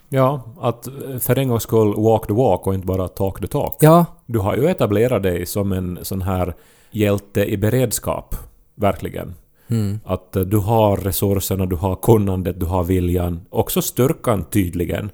Ja, 0.09 0.41
att 0.59 0.87
eh, 0.87 0.93
för 1.19 1.37
en 1.37 1.47
gångs 1.49 1.63
skull 1.63 1.93
walk 1.97 2.27
the 2.27 2.33
walk 2.33 2.67
och 2.67 2.73
inte 2.73 2.87
bara 2.87 3.07
talk 3.07 3.39
the 3.41 3.47
talk. 3.47 3.75
Ja, 3.79 4.05
Du 4.25 4.39
har 4.39 4.55
ju 4.55 4.67
etablerat 4.69 5.23
dig 5.23 5.45
som 5.45 5.71
en 5.71 5.99
sån 6.01 6.21
här 6.21 6.55
hjälte 6.91 7.45
i 7.45 7.57
beredskap, 7.57 8.35
verkligen. 8.75 9.33
mm. 9.67 9.99
Att 10.05 10.35
eh, 10.35 10.41
du 10.43 10.57
har 10.57 10.97
resurserna, 10.97 11.65
du 11.65 11.75
har 11.75 11.95
kunnandet, 11.95 12.59
du 12.59 12.65
har 12.65 12.83
viljan, 12.83 13.41
också 13.49 13.81
styrkan 13.81 14.43
tydligen. 14.43 15.09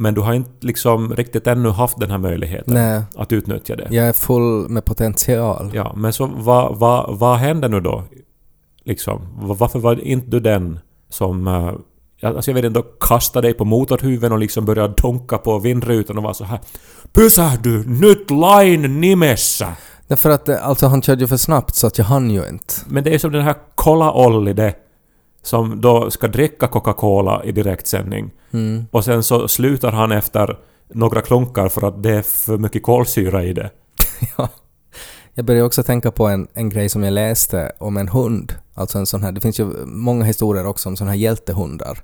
Men 0.00 0.14
du 0.14 0.20
har 0.20 0.34
inte 0.34 0.50
liksom 0.66 1.14
riktigt 1.16 1.46
ännu 1.46 1.68
haft 1.68 2.00
den 2.00 2.10
här 2.10 2.18
möjligheten 2.18 2.74
nej, 2.74 3.02
att 3.16 3.32
utnyttja 3.32 3.76
det. 3.76 3.88
jag 3.90 4.08
är 4.08 4.12
full 4.12 4.68
med 4.68 4.84
potential. 4.84 5.70
Ja, 5.74 5.92
men 5.96 6.12
så 6.12 6.26
vad, 6.36 6.76
vad, 6.78 7.18
vad 7.18 7.36
händer 7.38 7.68
nu 7.68 7.80
då? 7.80 8.02
Liksom, 8.88 9.20
va- 9.48 9.56
varför 9.58 9.78
var 9.78 10.00
inte 10.00 10.26
du 10.30 10.40
den 10.40 10.78
som... 11.10 11.46
eh, 11.46 11.72
Alltså 12.22 12.50
jag 12.50 12.54
vet 12.54 12.64
inte, 12.64 12.82
kastade 13.00 13.46
dig 13.48 13.54
på 13.54 13.64
motorhuven 13.64 14.32
och 14.32 14.38
liksom 14.38 14.64
började 14.64 14.94
donka 15.02 15.38
på 15.38 15.58
vindrutan 15.58 16.18
och 16.18 16.24
var 16.24 16.32
så 16.32 16.44
här 16.44 16.60
Pysähdy 17.12 17.70
du! 17.70 17.84
Nyt 17.88 18.30
lain 18.30 19.00
nimessä! 19.00 19.66
Därför 20.08 20.30
att 20.30 20.48
eh, 20.48 20.66
alltså 20.68 20.86
han 20.86 21.02
körde 21.02 21.20
ju 21.20 21.26
för 21.26 21.36
snabbt 21.36 21.74
så 21.74 21.86
att 21.86 21.98
jag 21.98 22.04
hann 22.04 22.30
ju 22.30 22.48
inte. 22.48 22.74
Men 22.86 23.04
det 23.04 23.14
är 23.14 23.18
som 23.18 23.32
den 23.32 23.42
här 23.42 23.54
Kolla-Olli 23.74 24.52
det. 24.52 24.74
Som 25.42 25.80
då 25.80 26.10
ska 26.10 26.28
dricka 26.28 26.66
Coca-Cola 26.66 27.44
i 27.44 27.52
direktsändning. 27.52 28.30
Mm. 28.52 28.84
Och 28.90 29.04
sen 29.04 29.22
så 29.22 29.48
slutar 29.48 29.92
han 29.92 30.12
efter 30.12 30.58
några 30.94 31.20
klunkar 31.20 31.68
för 31.68 31.88
att 31.88 32.02
det 32.02 32.10
är 32.10 32.22
för 32.22 32.58
mycket 32.58 32.82
kolsyra 32.82 33.44
i 33.44 33.52
det. 33.52 33.70
ja. 34.38 34.48
Jag 35.38 35.44
började 35.44 35.66
också 35.66 35.82
tänka 35.82 36.10
på 36.10 36.26
en, 36.28 36.48
en 36.54 36.68
grej 36.68 36.88
som 36.88 37.02
jag 37.02 37.12
läste 37.12 37.72
om 37.78 37.96
en 37.96 38.08
hund. 38.08 38.54
Alltså 38.74 38.98
en 38.98 39.06
sån 39.06 39.22
här, 39.22 39.32
det 39.32 39.40
finns 39.40 39.60
ju 39.60 39.64
många 39.86 40.24
historier 40.24 40.66
också 40.66 40.88
om 40.88 40.96
såna 40.96 41.10
här 41.10 41.18
hjältehundar 41.18 41.98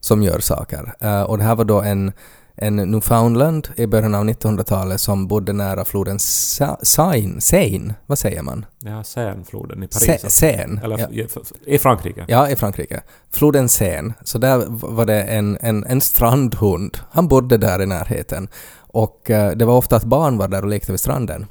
som 0.00 0.22
gör 0.22 0.40
saker. 0.40 0.94
Eh, 1.00 1.22
och 1.22 1.38
det 1.38 1.44
här 1.44 1.54
var 1.54 1.64
då 1.64 1.80
en, 1.80 2.12
en 2.56 2.76
Newfoundland 2.76 3.68
i 3.76 3.86
början 3.86 4.14
av 4.14 4.24
1900-talet 4.24 5.00
som 5.00 5.26
bodde 5.28 5.52
nära 5.52 5.84
floden 5.84 6.18
Sa- 6.18 6.78
Seine, 6.82 7.40
Seine, 7.40 7.94
vad 8.06 8.18
säger 8.18 8.42
man? 8.42 8.66
Ja, 8.84 9.04
Seinefloden 9.04 9.82
i 9.82 9.86
Paris. 9.86 10.02
Se- 10.04 10.12
alltså. 10.12 10.30
Seine. 10.30 10.80
Eller 10.84 10.98
ja. 10.98 11.24
i- 11.66 11.78
Frankrike. 11.78 12.24
Ja, 12.28 12.48
i 12.50 12.56
Frankrike. 12.56 13.00
Floden 13.30 13.68
Seine. 13.68 14.14
Så 14.24 14.38
där 14.38 14.64
var 14.68 15.04
det 15.04 15.22
en, 15.22 15.58
en, 15.60 15.84
en 15.84 16.00
strandhund. 16.00 16.98
Han 17.10 17.28
bodde 17.28 17.56
där 17.56 17.82
i 17.82 17.86
närheten. 17.86 18.48
Och 18.76 19.30
eh, 19.30 19.50
det 19.56 19.64
var 19.64 19.76
ofta 19.76 19.96
att 19.96 20.04
barn 20.04 20.38
var 20.38 20.48
där 20.48 20.62
och 20.62 20.68
lekte 20.68 20.92
vid 20.92 21.00
stranden. 21.00 21.46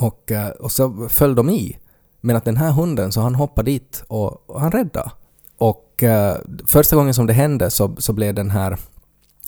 Och, 0.00 0.32
eh, 0.32 0.48
och 0.48 0.72
så 0.72 1.08
föll 1.08 1.34
de 1.34 1.50
i. 1.50 1.78
Men 2.20 2.36
att 2.36 2.44
den 2.44 2.56
här 2.56 2.70
hunden, 2.70 3.12
så 3.12 3.20
han 3.20 3.34
hoppade 3.34 3.70
dit 3.70 4.04
och, 4.08 4.50
och 4.50 4.60
han 4.60 4.72
räddade. 4.72 5.10
Och 5.58 6.02
eh, 6.02 6.36
första 6.66 6.96
gången 6.96 7.14
som 7.14 7.26
det 7.26 7.32
hände 7.32 7.70
så, 7.70 7.96
så 7.98 8.12
blev 8.12 8.34
den 8.34 8.50
här 8.50 8.78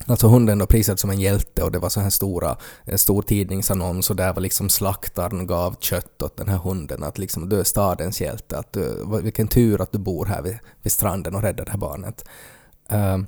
Alltså 0.07 0.29
hunden 0.29 0.59
då 0.59 0.67
prisad 0.67 0.99
som 0.99 1.11
en 1.11 1.21
hjälte 1.21 1.63
och 1.63 1.73
det 1.73 1.79
var 1.79 1.89
så 1.89 2.01
här 2.01 2.11
stora, 2.11 2.57
en 2.85 2.99
stor 2.99 3.23
tidningsannons 3.23 4.11
och 4.11 4.17
där 4.17 4.33
var 4.33 4.41
liksom 4.41 4.69
slaktaren 4.69 5.47
gav 5.47 5.77
kött 5.81 6.23
åt 6.23 6.37
den 6.37 6.49
här 6.49 6.59
hunden 6.59 7.03
att 7.03 7.19
liksom 7.19 7.49
du 7.49 7.61
är 7.61 7.65
stadens 7.65 8.21
hjälte, 8.21 8.59
att 8.59 8.73
du, 8.73 9.07
vilken 9.23 9.49
tur 9.49 9.81
att 9.81 9.93
du 9.93 9.99
bor 9.99 10.27
här 10.27 10.43
vid, 10.43 10.59
vid 10.83 10.93
stranden 10.93 11.35
och 11.35 11.43
räddar 11.43 11.65
det 11.65 11.71
här 11.71 11.79
barnet. 11.79 12.25
Ehm, 12.89 13.27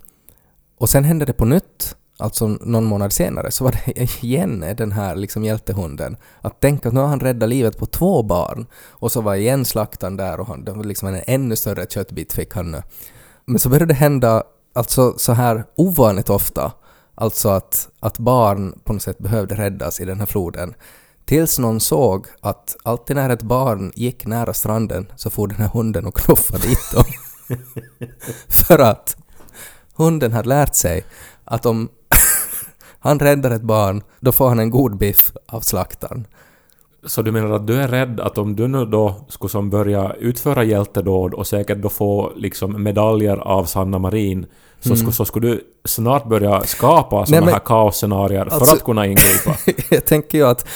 och 0.78 0.90
sen 0.90 1.04
hände 1.04 1.24
det 1.24 1.32
på 1.32 1.44
nytt, 1.44 1.96
alltså 2.24 2.48
någon 2.48 2.84
månad 2.84 3.12
senare, 3.12 3.50
så 3.50 3.64
var 3.64 3.72
det 3.72 4.02
igen 4.24 4.64
den 4.76 4.92
här 4.92 5.16
liksom 5.16 5.44
hjältehunden. 5.44 6.16
Att 6.40 6.60
tänka 6.60 6.88
att 6.88 6.94
nu 6.94 7.00
har 7.00 7.06
han 7.06 7.20
räddat 7.20 7.48
livet 7.48 7.78
på 7.78 7.86
två 7.86 8.22
barn 8.22 8.66
och 8.88 9.12
så 9.12 9.20
var 9.20 9.34
igen 9.34 9.64
slaktaren 9.64 10.16
där 10.16 10.40
och 10.40 10.46
han, 10.46 10.64
det 10.64 10.72
var 10.72 10.84
liksom 10.84 11.08
en 11.08 11.22
ännu 11.26 11.56
större 11.56 11.86
köttbit 11.86 12.32
fick 12.32 12.54
han 12.54 12.70
nu. 12.70 12.82
Men 13.44 13.58
så 13.58 13.68
började 13.68 13.86
det 13.86 13.94
hända 13.94 14.42
alltså 14.74 15.14
så 15.18 15.32
här 15.32 15.64
ovanligt 15.76 16.30
ofta, 16.30 16.72
alltså 17.14 17.48
att, 17.48 17.88
att 18.00 18.18
barn 18.18 18.80
på 18.84 18.92
något 18.92 19.02
sätt 19.02 19.18
behövde 19.18 19.54
räddas 19.54 20.00
i 20.00 20.04
den 20.04 20.18
här 20.18 20.26
floden. 20.26 20.74
Tills 21.24 21.58
någon 21.58 21.80
såg 21.80 22.26
att 22.40 22.76
alltid 22.82 23.16
när 23.16 23.30
ett 23.30 23.42
barn 23.42 23.92
gick 23.94 24.26
nära 24.26 24.54
stranden 24.54 25.12
så 25.16 25.30
får 25.30 25.48
den 25.48 25.56
här 25.56 25.68
hunden 25.68 26.06
och 26.06 26.16
knuffade 26.16 26.68
dit 26.68 26.92
dem. 26.94 27.04
För 28.48 28.78
att 28.78 29.16
hunden 29.94 30.32
hade 30.32 30.48
lärt 30.48 30.74
sig 30.74 31.04
att 31.44 31.66
om 31.66 31.88
han 32.98 33.18
räddar 33.18 33.50
ett 33.50 33.62
barn, 33.62 34.02
då 34.20 34.32
får 34.32 34.48
han 34.48 34.58
en 34.58 34.70
god 34.70 34.96
biff 34.96 35.32
av 35.46 35.60
slaktaren. 35.60 36.26
Så 37.06 37.22
du 37.22 37.32
menar 37.32 37.50
att 37.50 37.66
du 37.66 37.74
är 37.74 37.88
rädd 37.88 38.20
att 38.20 38.38
om 38.38 38.56
du 38.56 38.68
nu 38.68 38.84
då 38.86 39.14
skulle 39.28 39.50
som 39.50 39.70
börja 39.70 40.12
utföra 40.12 40.64
hjältedåd 40.64 41.34
och 41.34 41.46
säkert 41.46 41.78
då 41.78 41.88
få 41.88 42.32
liksom 42.36 42.82
medaljer 42.82 43.36
av 43.36 43.64
Sanna 43.64 43.98
Marin 43.98 44.46
så, 44.80 44.96
skulle, 44.96 45.12
så 45.12 45.24
skulle 45.24 45.48
du 45.48 45.60
snart 45.84 46.28
börja 46.28 46.62
skapa 46.62 47.26
sådana 47.26 47.50
här 47.50 47.58
kaosscenarier 47.58 48.44
för 48.44 48.50
Alltså- 48.50 48.74
att 48.76 48.84
kunna 48.84 49.06
ingripa. 49.06 49.56
jag 49.90 50.04
tänker 50.04 50.38
ju 50.38 50.44
att 50.46 50.66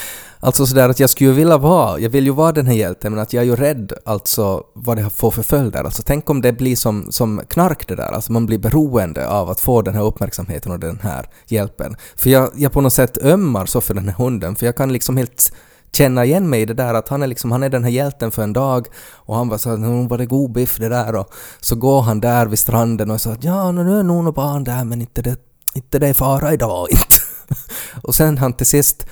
Alltså 0.40 0.66
sådär 0.66 0.88
att 0.88 1.00
jag 1.00 1.10
skulle 1.10 1.30
ju 1.30 1.36
vilja 1.36 1.58
vara, 1.58 1.98
jag 1.98 2.10
vill 2.10 2.24
ju 2.24 2.32
vara 2.32 2.52
den 2.52 2.66
här 2.66 2.74
hjälten 2.74 3.12
men 3.12 3.22
att 3.22 3.32
jag 3.32 3.42
är 3.42 3.46
ju 3.46 3.56
rädd 3.56 3.92
alltså 4.04 4.62
vad 4.74 4.96
det 4.96 5.10
får 5.10 5.30
för 5.30 5.42
följder. 5.42 5.84
Alltså 5.84 6.02
tänk 6.06 6.30
om 6.30 6.40
det 6.40 6.52
blir 6.52 6.76
som, 6.76 7.12
som 7.12 7.40
knark 7.48 7.88
det 7.88 7.94
där, 7.94 8.12
alltså 8.12 8.32
man 8.32 8.46
blir 8.46 8.58
beroende 8.58 9.28
av 9.28 9.50
att 9.50 9.60
få 9.60 9.82
den 9.82 9.94
här 9.94 10.02
uppmärksamheten 10.02 10.72
och 10.72 10.78
den 10.78 11.00
här 11.02 11.28
hjälpen. 11.46 11.96
För 12.16 12.30
jag, 12.30 12.50
jag 12.56 12.72
på 12.72 12.80
något 12.80 12.92
sätt 12.92 13.18
ömmar 13.22 13.66
så 13.66 13.80
för 13.80 13.94
den 13.94 14.08
här 14.08 14.14
hunden 14.14 14.56
för 14.56 14.66
jag 14.66 14.76
kan 14.76 14.92
liksom 14.92 15.16
helt 15.16 15.52
känna 15.92 16.24
igen 16.24 16.48
mig 16.48 16.62
i 16.62 16.64
det 16.64 16.74
där 16.74 16.94
att 16.94 17.08
han 17.08 17.22
är 17.22 17.26
liksom, 17.26 17.52
han 17.52 17.62
är 17.62 17.68
den 17.68 17.84
här 17.84 17.90
hjälten 17.90 18.30
för 18.30 18.42
en 18.42 18.52
dag 18.52 18.86
och 19.12 19.36
han 19.36 19.48
var 19.48 19.58
så 19.58 19.70
att 19.70 19.80
nu 19.80 20.06
var 20.08 20.18
det 20.18 20.26
god 20.26 20.52
biff 20.52 20.76
det 20.78 20.88
där 20.88 21.14
och 21.14 21.32
så 21.60 21.76
går 21.76 22.02
han 22.02 22.20
där 22.20 22.46
vid 22.46 22.58
stranden 22.58 23.10
och 23.10 23.20
så 23.20 23.30
att 23.30 23.44
ja 23.44 23.72
nu 23.72 23.98
är 23.98 24.02
nog 24.02 24.16
några 24.16 24.32
barn 24.32 24.64
där 24.64 24.84
men 24.84 25.00
inte 25.00 25.22
det, 25.22 25.36
inte 25.74 25.98
det 25.98 26.08
är 26.08 26.14
fara 26.14 26.52
idag 26.52 26.86
inte. 26.90 27.22
och 28.02 28.14
sen 28.14 28.38
han 28.38 28.52
till 28.52 28.66
sist 28.66 29.06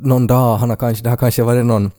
någon 0.00 0.26
dag, 0.26 0.56
han 0.56 0.70
har 0.70 0.76
kanske, 0.76 1.04
det 1.04 1.10
har 1.10 1.16
kanske 1.16 1.42
varit 1.42 1.66
någon 1.66 1.90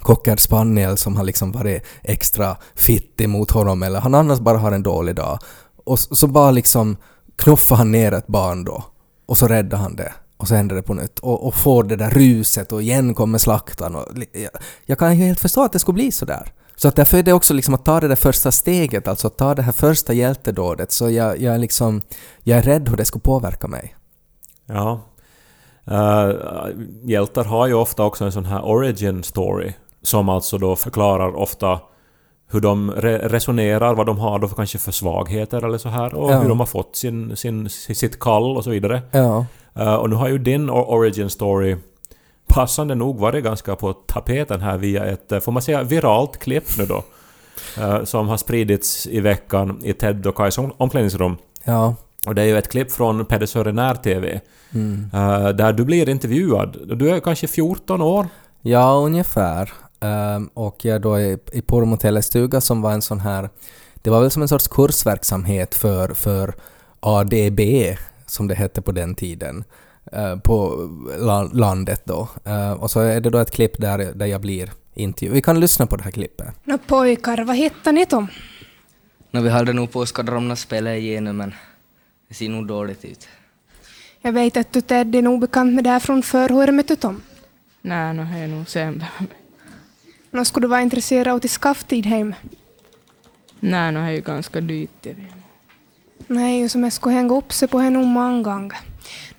cocker 0.00 0.36
spaniel 0.36 0.96
som 0.96 1.16
har 1.16 1.24
liksom 1.24 1.52
varit 1.52 1.82
extra 2.02 2.56
fittig 2.74 3.28
mot 3.28 3.50
honom 3.50 3.82
eller 3.82 4.00
han 4.00 4.14
annars 4.14 4.38
bara 4.38 4.58
har 4.58 4.72
en 4.72 4.82
dålig 4.82 5.14
dag. 5.14 5.38
Och 5.84 5.98
så, 5.98 6.16
så 6.16 6.26
bara 6.26 6.50
liksom 6.50 6.96
knuffar 7.36 7.76
han 7.76 7.92
ner 7.92 8.12
ett 8.12 8.26
barn 8.26 8.64
då 8.64 8.84
och 9.26 9.38
så 9.38 9.48
räddar 9.48 9.78
han 9.78 9.96
det. 9.96 10.12
Och 10.36 10.48
så 10.48 10.54
händer 10.54 10.76
det 10.76 10.82
på 10.82 10.94
nytt 10.94 11.18
och, 11.18 11.46
och 11.46 11.54
får 11.54 11.84
det 11.84 11.96
där 11.96 12.10
ruset 12.10 12.72
och 12.72 12.82
igen 12.82 13.14
kommer 13.14 13.38
slaktaren. 13.38 13.96
Och, 13.96 14.06
jag, 14.32 14.50
jag 14.86 14.98
kan 14.98 15.16
ju 15.16 15.24
helt 15.24 15.40
förstå 15.40 15.62
att 15.64 15.72
det 15.72 15.78
skulle 15.78 15.94
bli 15.94 16.12
så 16.12 16.24
där. 16.24 16.52
Så 16.76 16.88
att 16.88 16.96
därför 16.96 17.18
är 17.18 17.22
det 17.22 17.32
också 17.32 17.54
liksom 17.54 17.74
att 17.74 17.84
ta 17.84 18.00
det 18.00 18.08
där 18.08 18.16
första 18.16 18.52
steget, 18.52 19.08
alltså 19.08 19.26
att 19.26 19.38
ta 19.38 19.54
det 19.54 19.62
här 19.62 19.72
första 19.72 20.12
hjältedådet. 20.12 20.92
Så 20.92 21.10
jag, 21.10 21.40
jag, 21.40 21.54
är 21.54 21.58
liksom, 21.58 22.02
jag 22.42 22.58
är 22.58 22.62
rädd 22.62 22.88
hur 22.88 22.96
det 22.96 23.04
skulle 23.04 23.22
påverka 23.22 23.68
mig. 23.68 23.96
Ja. 24.66 25.07
Uh, 25.90 26.30
hjältar 27.04 27.44
har 27.44 27.66
ju 27.66 27.74
ofta 27.74 28.04
också 28.04 28.24
en 28.24 28.32
sån 28.32 28.44
här 28.44 28.64
origin 28.64 29.22
story 29.22 29.72
som 30.02 30.28
alltså 30.28 30.58
då 30.58 30.76
förklarar 30.76 31.36
ofta 31.36 31.80
hur 32.50 32.60
de 32.60 32.90
re 32.90 33.18
resonerar, 33.28 33.94
vad 33.94 34.06
de 34.06 34.18
har 34.18 34.38
då 34.38 34.48
för 34.48 34.56
kanske 34.56 34.78
för 34.78 34.92
svagheter 34.92 35.64
eller 35.64 35.78
så 35.78 35.88
här 35.88 36.14
och 36.14 36.32
Ja. 36.32 36.38
hur 36.40 36.48
de 36.48 36.58
har 36.58 36.66
fått 36.66 36.96
sin, 36.96 37.36
sin, 37.36 37.68
sitt 37.70 38.20
kall 38.20 38.56
och 38.56 38.64
så 38.64 38.70
vidare. 38.70 39.02
Ja. 39.10 39.46
Uh, 39.78 39.94
och 39.94 40.10
nu 40.10 40.16
har 40.16 40.28
ju 40.28 40.38
din 40.38 40.70
or- 40.70 40.88
origin 40.88 41.30
story 41.30 41.76
passande 42.48 42.94
nog 42.94 43.18
varit 43.18 43.44
ganska 43.44 43.76
på 43.76 43.92
tapeten 43.92 44.60
här 44.60 44.78
via 44.78 45.04
ett, 45.04 45.32
eh, 45.32 45.40
får 45.40 45.52
man 45.52 45.62
säga, 45.62 45.82
viralt 45.82 46.38
klipp 46.38 46.64
nu 46.78 46.86
då. 46.86 47.02
eh, 47.78 48.04
som 48.04 48.28
har 48.28 48.36
spridits 48.36 49.06
i 49.06 49.20
veckan 49.20 49.80
i 49.84 49.92
Ted 49.92 50.26
och 50.26 50.34
Kajs 50.36 50.58
om- 50.58 50.72
omklädningsrum. 50.76 51.36
Ja. 51.64 51.94
Och 52.26 52.34
det 52.34 52.42
är 52.42 52.46
ju 52.46 52.58
ett 52.58 52.68
klipp 52.68 52.92
från 52.92 53.24
Peder 53.24 53.46
Sörenär 53.46 53.94
TV. 53.94 54.40
Mm. 54.74 55.10
eh, 55.14 55.48
där 55.48 55.72
du 55.72 55.84
blir 55.84 56.08
intervjuad. 56.08 56.98
Du 56.98 57.10
är 57.10 57.20
kanske 57.20 57.46
14 57.46 58.02
år? 58.02 58.26
Ja, 58.62 58.92
ungefär. 58.92 59.72
Ehm, 60.00 60.50
och 60.54 60.84
jag 60.84 61.00
då 61.00 61.20
i, 61.20 61.38
i 61.52 61.62
Pormotellets 61.62 62.28
stuga 62.28 62.60
som 62.60 62.82
var 62.82 62.92
en 62.92 63.02
sån 63.02 63.20
här... 63.20 63.50
Det 64.02 64.10
var 64.10 64.20
väl 64.20 64.30
som 64.30 64.42
en 64.42 64.48
sorts 64.48 64.68
kursverksamhet 64.68 65.74
för, 65.74 66.14
för 66.14 66.54
ADB, 67.00 67.60
som 68.26 68.48
det 68.48 68.54
hette 68.54 68.82
på 68.82 68.92
den 68.92 69.14
tiden, 69.14 69.64
eh, 70.12 70.36
på 70.36 70.88
la, 71.18 71.42
landet 71.42 72.02
då. 72.04 72.28
Eh, 72.44 72.72
och 72.72 72.90
så 72.90 73.00
är 73.00 73.20
det 73.20 73.30
då 73.30 73.38
ett 73.38 73.50
klipp 73.50 73.78
där, 73.78 73.98
där 73.98 74.26
jag 74.26 74.40
blir 74.40 74.70
intervjuad. 74.94 75.34
Vi 75.34 75.42
kan 75.42 75.60
lyssna 75.60 75.86
på 75.86 75.96
det 75.96 76.02
här 76.04 76.10
klippet. 76.10 76.46
Nå 76.64 76.78
pojkar, 76.78 77.44
vad 77.44 77.56
hittar 77.56 77.92
ni 77.92 78.04
dem? 78.04 78.26
No, 79.30 79.40
vi 79.40 79.48
hade 79.48 79.72
nog 79.72 79.92
på 79.92 80.06
skvadronnaspelet 80.06 80.98
igenom 80.98 81.36
men 81.36 81.54
det 82.28 82.34
ser 82.34 82.48
nog 82.48 82.66
dåligt 82.66 83.04
ut. 83.04 83.28
Jag 84.20 84.32
vet 84.32 84.56
att 84.56 84.72
du 84.72 84.80
Ted 84.80 85.14
är 85.14 85.22
nog 85.22 85.40
bekant 85.40 85.74
med 85.74 85.84
det 85.84 85.90
här 85.90 86.00
från 86.00 86.22
förr. 86.22 86.48
Hur 86.48 86.62
är 86.62 86.66
det 86.66 86.72
med 86.72 87.00
Tom? 87.00 87.22
Nej, 87.82 88.14
det 88.14 88.22
är 88.22 88.46
nog 88.46 88.68
sämre. 88.68 89.06
Nå 90.30 90.44
skulle 90.44 90.64
du 90.64 90.68
vara 90.68 90.82
intresserad 90.82 91.28
av 91.28 91.38
till 91.38 91.50
skafftid 91.50 92.06
hem? 92.06 92.34
Nej, 93.60 93.92
det 93.92 93.98
är 93.98 94.10
ju 94.10 94.20
ganska 94.20 94.60
dyrt. 94.60 94.90
jag. 95.02 95.16
Nej, 96.26 96.60
ju 96.60 96.68
som 96.68 96.84
jag 96.84 96.92
skulle 96.92 97.14
hänga 97.14 97.34
upp 97.34 97.52
sig 97.52 97.68
på 97.68 97.78
henne 97.78 97.98
många 97.98 98.42
gånger. 98.42 98.78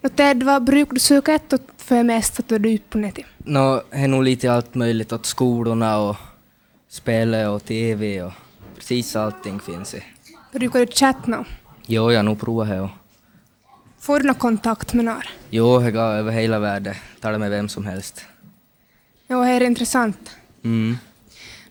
Nå 0.01 0.09
Ted, 0.09 0.43
vad 0.43 0.63
brukar 0.63 0.93
du 0.93 0.99
söka 0.99 1.33
efter 1.33 1.59
för 1.77 2.03
mest 2.03 2.39
att 2.39 2.47
du 2.47 2.55
är 2.55 2.65
ute 2.67 2.89
på 2.89 2.97
nätet? 2.97 3.25
Nå, 3.37 3.81
det 3.89 3.97
är 3.97 4.07
nog 4.07 4.23
lite 4.23 4.51
allt 4.51 4.75
möjligt 4.75 5.11
åt 5.13 5.25
skolorna 5.25 5.97
och 5.97 6.15
spela 6.87 7.51
och 7.51 7.65
TV 7.65 8.21
och 8.21 8.33
precis 8.75 9.15
allting 9.15 9.59
finns 9.59 9.91
det. 9.91 10.03
Brukar 10.59 10.79
du 10.79 10.87
chatta? 10.87 11.45
Jo, 11.91 12.11
jag 12.11 12.19
har 12.19 12.23
nog 12.23 12.39
provat 12.39 12.67
det 12.69 12.81
och 12.81 12.89
Får 13.99 14.19
du 14.19 14.25
någon 14.25 14.35
kontakt 14.35 14.93
med 14.93 15.05
några? 15.05 15.23
jo, 15.49 15.79
det 15.79 15.91
går 15.91 16.01
över 16.01 16.31
hela 16.31 16.59
världen. 16.59 16.95
Talar 17.19 17.39
med 17.39 17.49
vem 17.49 17.69
som 17.69 17.85
helst. 17.85 18.25
Jo, 19.27 19.41
det 19.41 19.49
är 19.49 19.61
intressant. 19.63 20.29
Mm. 20.63 20.97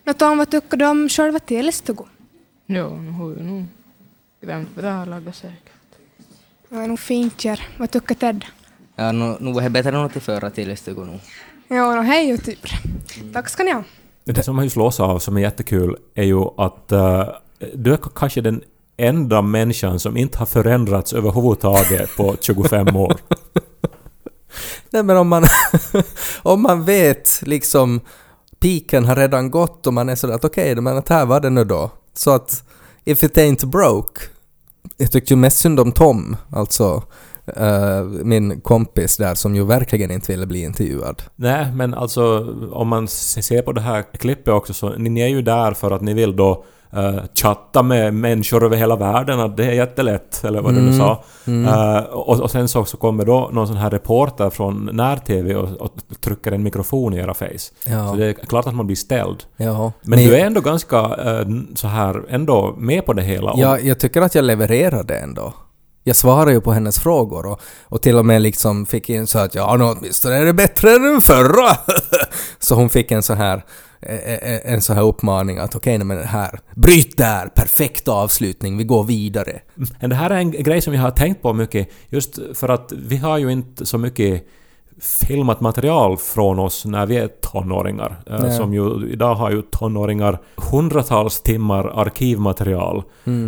Nå 0.03 0.13
Tom, 0.13 0.37
vad 0.37 0.49
tycker 0.49 0.77
du 0.77 0.85
om 0.85 1.09
själva 1.09 1.39
telestugan? 1.39 2.07
Jo, 2.65 2.97
nu 2.97 3.11
har 3.11 3.29
ju 3.29 3.43
nog 3.43 3.65
det 4.75 4.87
har 4.87 5.05
lagat 5.05 5.35
säkert. 5.35 5.89
Det 6.69 6.75
är 6.75 6.87
nog 6.87 6.99
fint 6.99 7.43
här. 7.43 7.67
Vad 7.77 7.91
tycker 7.91 8.15
Ted? 8.15 8.45
Ja, 8.95 9.11
nu, 9.11 9.37
nu 9.39 9.49
är 9.49 9.61
det 9.61 9.69
bättre 9.69 9.97
än 9.97 10.09
till 10.09 10.21
förra 10.21 10.49
tillstugan 10.49 11.07
nu. 11.07 11.19
Jo, 11.69 11.95
nå 11.95 12.01
hej 12.01 12.27
ju 12.27 12.37
typ. 12.37 12.67
Tack 13.33 13.49
ska 13.49 13.63
ni 13.63 13.71
ha. 13.71 13.83
Det 14.23 14.43
som 14.43 14.55
man 14.55 14.65
ju 14.65 14.69
slås 14.69 14.99
av 14.99 15.19
som 15.19 15.37
är 15.37 15.41
jättekul 15.41 15.97
är 16.15 16.23
ju 16.23 16.41
att 16.57 16.91
uh, 16.91 17.29
du 17.73 17.93
är 17.93 17.97
kanske 18.15 18.41
den 18.41 18.61
enda 18.99 19.41
människan 19.41 19.99
som 19.99 20.17
inte 20.17 20.37
har 20.37 20.45
förändrats 20.45 21.13
överhuvudtaget 21.13 22.17
på 22.17 22.35
25 22.41 22.95
år. 22.95 23.17
Nej 24.89 25.03
men 25.03 25.17
om 25.17 25.27
man, 25.27 25.45
om 26.41 26.61
man 26.61 26.85
vet 26.85 27.39
liksom 27.41 28.01
piken 28.59 29.05
har 29.05 29.15
redan 29.15 29.51
gått 29.51 29.87
och 29.87 29.93
man 29.93 30.09
är 30.09 30.15
sådär 30.15 30.33
att 30.33 30.45
okej, 30.45 30.71
okay, 30.71 30.81
men 30.81 30.97
att 30.97 31.09
här 31.09 31.25
var 31.25 31.39
det 31.39 31.49
nu 31.49 31.63
då. 31.63 31.91
Så 32.13 32.31
att 32.31 32.63
if 33.03 33.23
it 33.23 33.37
ain't 33.37 33.65
broke. 33.65 34.21
Jag 34.97 35.11
tyckte 35.11 35.33
ju 35.33 35.37
mest 35.37 35.57
synd 35.57 35.79
om 35.79 35.91
Tom, 35.91 36.37
alltså 36.51 37.03
eh, 37.55 38.03
min 38.03 38.61
kompis 38.61 39.17
där 39.17 39.35
som 39.35 39.55
ju 39.55 39.65
verkligen 39.65 40.11
inte 40.11 40.31
ville 40.31 40.45
bli 40.45 40.63
intervjuad. 40.63 41.23
Nej, 41.35 41.71
men 41.73 41.93
alltså 41.93 42.55
om 42.71 42.87
man 42.87 43.07
ser 43.07 43.61
på 43.61 43.71
det 43.71 43.81
här 43.81 44.05
klippet 44.13 44.53
också 44.53 44.73
så 44.73 44.89
ni 44.89 45.21
är 45.21 45.27
ju 45.27 45.41
där 45.41 45.73
för 45.73 45.91
att 45.91 46.01
ni 46.01 46.13
vill 46.13 46.35
då 46.35 46.65
uh, 46.97 47.19
chatta 47.35 47.83
med 47.83 48.13
människor 48.13 48.63
över 48.63 48.77
hela 48.77 48.95
världen, 48.95 49.39
att 49.39 49.57
det 49.57 49.65
är 49.65 49.71
jättelätt, 49.71 50.43
eller 50.43 50.61
vad 50.61 50.73
du 50.73 50.81
nu 50.81 50.87
Mm, 50.87 50.97
sa. 50.99 51.23
Eh, 51.47 52.03
och, 52.03 52.39
och 52.39 52.51
sen 52.51 52.67
så, 52.67 52.85
så 52.85 52.97
kommer 52.97 53.25
då 53.25 53.49
någon 53.53 53.67
sån 53.67 53.77
här 53.77 53.89
reporter 53.89 54.49
från 54.49 54.89
när-TV 54.93 55.55
och, 55.55 55.69
och 55.81 55.91
trycker 56.21 56.51
en 56.51 56.63
mikrofon 56.63 57.13
i 57.13 57.17
era 57.17 57.33
face. 57.33 57.73
Ja. 57.85 58.07
Så 58.07 58.15
det 58.15 58.25
är 58.25 58.33
klart 58.33 58.67
att 58.67 58.75
man 58.75 58.85
blir 58.85 58.95
ställd. 58.95 59.43
Ja. 59.57 59.91
Men 60.01 60.19
du 60.19 60.35
är 60.35 60.45
ändå 60.45 60.61
ganska 60.61 60.97
eh, 60.99 61.47
så 61.75 61.87
här, 61.87 62.21
ändå 62.29 62.75
med 62.77 63.05
på 63.05 63.13
det 63.13 63.21
hela. 63.21 63.53
Ja, 63.57 63.79
jag 63.79 63.99
tycker 63.99 64.21
att 64.21 64.35
jag 64.35 64.45
levererade 64.45 65.17
ändå. 65.17 65.53
Jag 66.09 66.15
svarade 66.15 66.51
ju 66.51 66.61
på 66.61 66.71
hennes 66.71 66.99
frågor 66.99 67.45
och, 67.45 67.61
och 67.83 68.01
till 68.01 68.15
och 68.15 68.25
med 68.25 68.41
liksom 68.41 68.85
fick 68.85 69.09
in 69.09 69.27
så 69.27 69.39
att 69.39 69.55
ja, 69.55 69.75
nå, 69.75 69.95
åtminstone 69.99 70.35
är 70.35 70.45
det 70.45 70.53
bättre 70.53 70.95
än 70.95 71.03
den 71.03 71.21
förra. 71.21 71.77
så 72.59 72.75
hon 72.75 72.89
fick 72.89 73.11
en 73.11 73.23
så 73.23 73.33
här 73.33 73.57
e, 74.01 74.15
e, 74.15 74.39
e, 74.41 74.61
en 74.63 74.81
sån 74.81 74.95
här 74.95 75.03
uppmaning 75.03 75.57
att 75.57 75.75
okej, 75.75 75.95
okay, 75.95 76.05
men 76.05 76.23
här, 76.23 76.59
bryt 76.75 77.17
där, 77.17 77.47
perfekt 77.47 78.07
avslutning, 78.07 78.77
vi 78.77 78.83
går 78.83 79.03
vidare. 79.03 79.51
Mm. 79.51 79.89
Men 79.99 80.09
det 80.09 80.15
här 80.15 80.29
är 80.29 80.35
en 80.35 80.51
grej 80.51 80.81
som 80.81 80.93
jag 80.93 81.01
har 81.01 81.11
tänkt 81.11 81.41
på 81.41 81.53
mycket, 81.53 81.89
just 82.09 82.39
för 82.53 82.69
att 82.69 82.93
vi 82.97 83.17
har 83.17 83.37
ju 83.37 83.51
inte 83.51 83.85
så 83.85 83.97
mycket 83.97 84.47
filmat 85.01 85.61
material 85.61 86.17
från 86.17 86.59
oss 86.59 86.85
när 86.85 87.05
vi 87.05 87.17
är 87.17 87.27
tonåringar. 87.27 88.19
Eh, 88.25 88.39
Nej. 88.39 88.51
Som 88.51 88.73
ju, 88.73 89.09
idag 89.11 89.35
har 89.35 89.51
ju 89.51 89.61
tonåringar 89.61 90.39
hundratals 90.71 91.41
timmar 91.41 91.91
arkivmaterial 91.95 93.03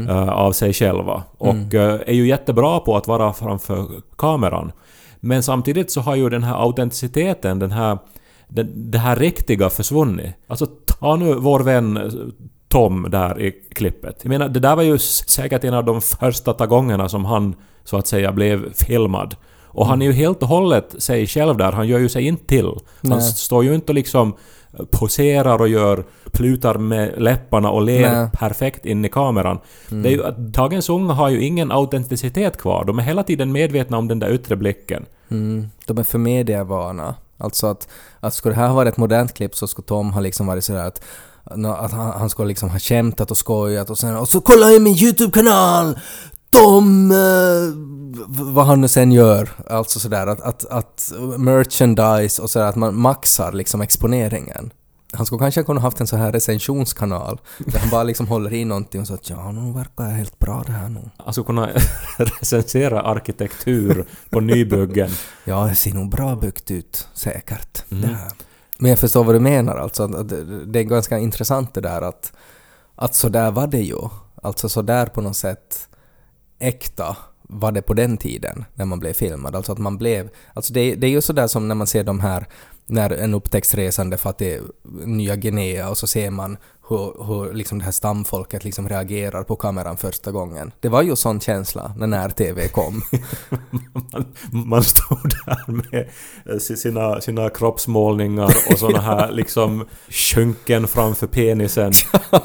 eh, 0.10 0.30
av 0.30 0.52
sig 0.52 0.74
själva. 0.74 1.24
Och 1.38 1.74
eh, 1.74 2.00
är 2.06 2.14
ju 2.14 2.28
jättebra 2.28 2.80
på 2.80 2.98
att 2.98 3.08
vara 3.08 3.34
framför 3.34 3.88
kameran. 4.18 4.72
Men 5.20 5.44
samtidigt 5.44 5.92
så 5.92 6.02
har 6.02 6.16
ju 6.16 6.30
den 6.30 6.44
här 6.44 6.56
autenticiteten, 6.56 7.60
den 7.60 7.72
här, 7.72 7.98
det, 8.48 8.64
det 8.64 8.98
här 8.98 9.16
riktiga 9.16 9.70
försvunnit. 9.70 10.36
Alltså 10.48 10.66
ta 10.66 11.16
nu 11.16 11.34
vår 11.34 11.60
vän 11.60 12.12
Tom 12.72 13.08
där 13.10 13.42
i 13.42 13.52
klippet. 13.52 14.20
Jag 14.22 14.30
menar, 14.30 14.50
det 14.50 14.60
där 14.60 14.76
var 14.76 14.84
ju 14.84 14.98
säkert 14.98 15.64
en 15.64 15.74
av 15.74 15.86
de 15.86 16.02
första 16.02 16.54
tagångerna 16.54 17.10
som 17.10 17.26
han 17.26 17.56
så 17.84 17.98
att 17.98 18.08
säga 18.08 18.32
blev 18.32 18.74
filmad. 18.74 19.36
Och 19.74 19.88
han 19.88 20.02
är 20.02 20.06
ju 20.06 20.12
helt 20.12 20.42
och 20.42 20.48
hållet 20.48 20.96
sig 20.98 21.28
själv 21.28 21.58
där, 21.58 21.72
han 21.72 21.88
gör 21.88 22.00
ju 22.00 22.10
sig 22.10 22.28
inte 22.28 22.46
till. 22.46 22.66
Han 23.02 23.18
Nej. 23.18 23.22
står 23.22 23.64
ju 23.64 23.76
inte 23.76 23.92
och 23.92 23.96
liksom 23.96 24.36
poserar 24.92 25.62
och 25.62 25.68
gör 25.68 26.06
plutar 26.32 26.78
med 26.78 27.14
läpparna 27.18 27.70
och 27.70 27.82
ler 27.82 28.14
Nej. 28.14 28.30
perfekt 28.34 28.86
in 28.86 29.06
i 29.06 29.10
kameran. 29.10 29.60
Det 29.90 30.10
är 30.10 30.12
ju 30.12 30.26
att 30.26 30.38
dagens 30.38 30.90
unga 30.90 31.14
har 31.14 31.30
ju 31.30 31.42
ingen 31.42 31.72
autenticitet 31.72 32.58
kvar. 32.58 32.86
De 32.86 33.00
är 33.00 33.04
hela 33.04 33.24
tiden 33.24 33.52
medvetna 33.52 33.98
om 33.98 34.08
den 34.08 34.20
där 34.20 34.30
yttre 34.34 34.56
blicken. 34.56 35.06
Mm, 35.32 35.70
de 35.86 35.98
är 35.98 36.04
för 36.04 36.18
medievana. 36.18 37.16
Alltså 37.38 37.68
att, 37.68 37.88
att 38.20 38.34
skulle 38.34 38.56
det 38.56 38.62
här 38.62 38.74
vara 38.74 38.90
ett 38.90 38.98
modernt 38.98 39.34
klipp 39.34 39.56
så 39.56 39.68
skulle 39.68 39.86
Tom 39.86 40.12
ha 40.12 40.22
liksom 40.22 40.48
varit 40.48 40.64
sådär 40.64 40.88
att 40.88 41.02
att 41.44 41.92
han, 41.92 42.20
han 42.20 42.30
skulle 42.30 42.48
liksom 42.48 42.70
ha 42.70 42.80
skämtat 42.80 43.32
och 43.32 43.38
skojat 43.38 43.90
och 43.90 43.98
sen 43.98 44.18
och 44.18 44.30
så 44.30 44.42
kolla 44.42 44.72
i 44.72 44.80
min 44.80 44.96
YouTube-kanal! 44.96 46.00
Tom... 46.52 47.12
Eh, 47.12 47.92
vad 48.28 48.66
han 48.66 48.82
nu 48.82 48.88
sen 48.88 49.12
gör. 49.12 49.50
Alltså 49.68 50.00
sådär 50.00 50.28
att, 50.28 50.42
att, 50.42 50.66
att 50.66 51.12
merchandise 51.38 52.42
och 52.42 52.50
sådär 52.50 52.66
att 52.66 52.76
man 52.76 52.96
maxar 52.96 53.52
liksom 53.52 53.82
exponeringen. 53.82 54.74
Han 55.14 55.26
skulle 55.26 55.40
kanske 55.40 55.64
kunna 55.64 55.82
haft 55.82 56.00
en 56.00 56.08
så 56.08 56.18
här 56.18 56.32
recensionskanal 56.32 57.42
där 57.58 57.80
han 57.80 57.90
bara 57.90 58.04
liksom 58.04 58.28
håller 58.28 58.54
i 58.54 58.66
någonting 58.66 59.02
och 59.02 59.08
så 59.08 59.14
att 59.14 59.30
ja, 59.30 59.52
nu 59.52 59.74
verkar 59.74 60.04
det 60.04 60.10
helt 60.10 60.40
bra 60.40 60.64
det 60.66 60.72
här 60.72 60.90
nu. 60.90 61.10
Han 61.18 61.34
skulle 61.34 61.46
kunna 61.46 61.70
recensera 62.18 63.02
arkitektur 63.02 64.06
på 64.30 64.40
nybyggen. 64.40 65.10
Ja, 65.46 65.66
det 65.66 65.76
ser 65.76 65.94
nog 65.94 66.10
bra 66.10 66.36
byggt 66.36 66.72
ut, 66.72 67.08
säkert. 67.14 67.84
Det 67.90 68.08
här. 68.08 68.32
Men 68.78 68.90
jag 68.90 69.00
förstår 69.00 69.24
vad 69.24 69.36
du 69.36 69.40
menar 69.40 69.78
alltså. 69.78 70.08
Det, 70.08 70.66
det 70.66 70.80
är 70.80 70.84
ganska 70.84 71.18
intressant 71.18 71.74
det 71.74 71.82
där 71.82 72.02
att, 72.02 72.34
att 72.96 73.16
så 73.16 73.30
där 73.30 73.52
var 73.52 73.68
det 73.68 73.82
ju. 73.82 74.00
Alltså 74.44 74.70
så 74.70 74.82
där 74.82 75.06
på 75.06 75.22
något 75.22 75.38
sätt 75.38 75.88
äkta 76.62 77.18
var 77.42 77.72
det 77.72 77.82
på 77.82 77.94
den 77.94 78.18
tiden 78.18 78.66
när 78.74 78.86
man 78.86 79.00
blev 79.00 79.14
filmad. 79.14 79.56
Alltså 79.56 79.72
att 79.72 79.78
man 79.78 79.98
blev... 79.98 80.30
Alltså 80.54 80.74
det, 80.74 80.96
det 80.96 81.08
är 81.08 81.12
ju 81.12 81.22
sådär 81.22 81.48
som 81.48 81.68
när 81.68 81.76
man 81.76 81.88
ser 81.88 82.04
de 82.04 82.20
här 82.20 82.46
när 82.86 83.10
en 83.10 83.34
upptäcktsresande 83.34 84.18
far 84.18 84.34
till 84.34 84.62
Nya 85.06 85.36
Guinea 85.36 85.90
och 85.90 85.98
så 85.98 86.08
ser 86.08 86.30
man 86.32 86.58
hur, 86.90 87.26
hur 87.26 87.54
liksom 87.54 87.80
det 87.80 87.86
här 87.86 87.92
stamfolket 87.92 88.64
liksom 88.64 88.90
reagerar 88.90 89.44
på 89.44 89.56
kameran 89.56 89.98
första 89.98 90.32
gången. 90.32 90.72
Det 90.80 90.90
var 90.90 91.02
ju 91.02 91.16
sån 91.16 91.40
känsla 91.40 91.94
när 91.98 92.08
när-TV 92.08 92.68
kom. 92.68 93.02
Man, 94.12 94.26
man 94.52 94.84
stod 94.84 95.34
där 95.46 95.72
med 95.72 96.10
eh, 96.46 96.58
si- 96.58 96.78
sina, 96.78 97.22
sina 97.22 97.50
kroppsmålningar 97.50 98.56
och 98.72 98.80
såna 98.80 99.02
här 99.02 99.32
liksom 99.32 99.86
skynken 100.10 100.88
framför 100.88 101.28
penisen 101.28 101.92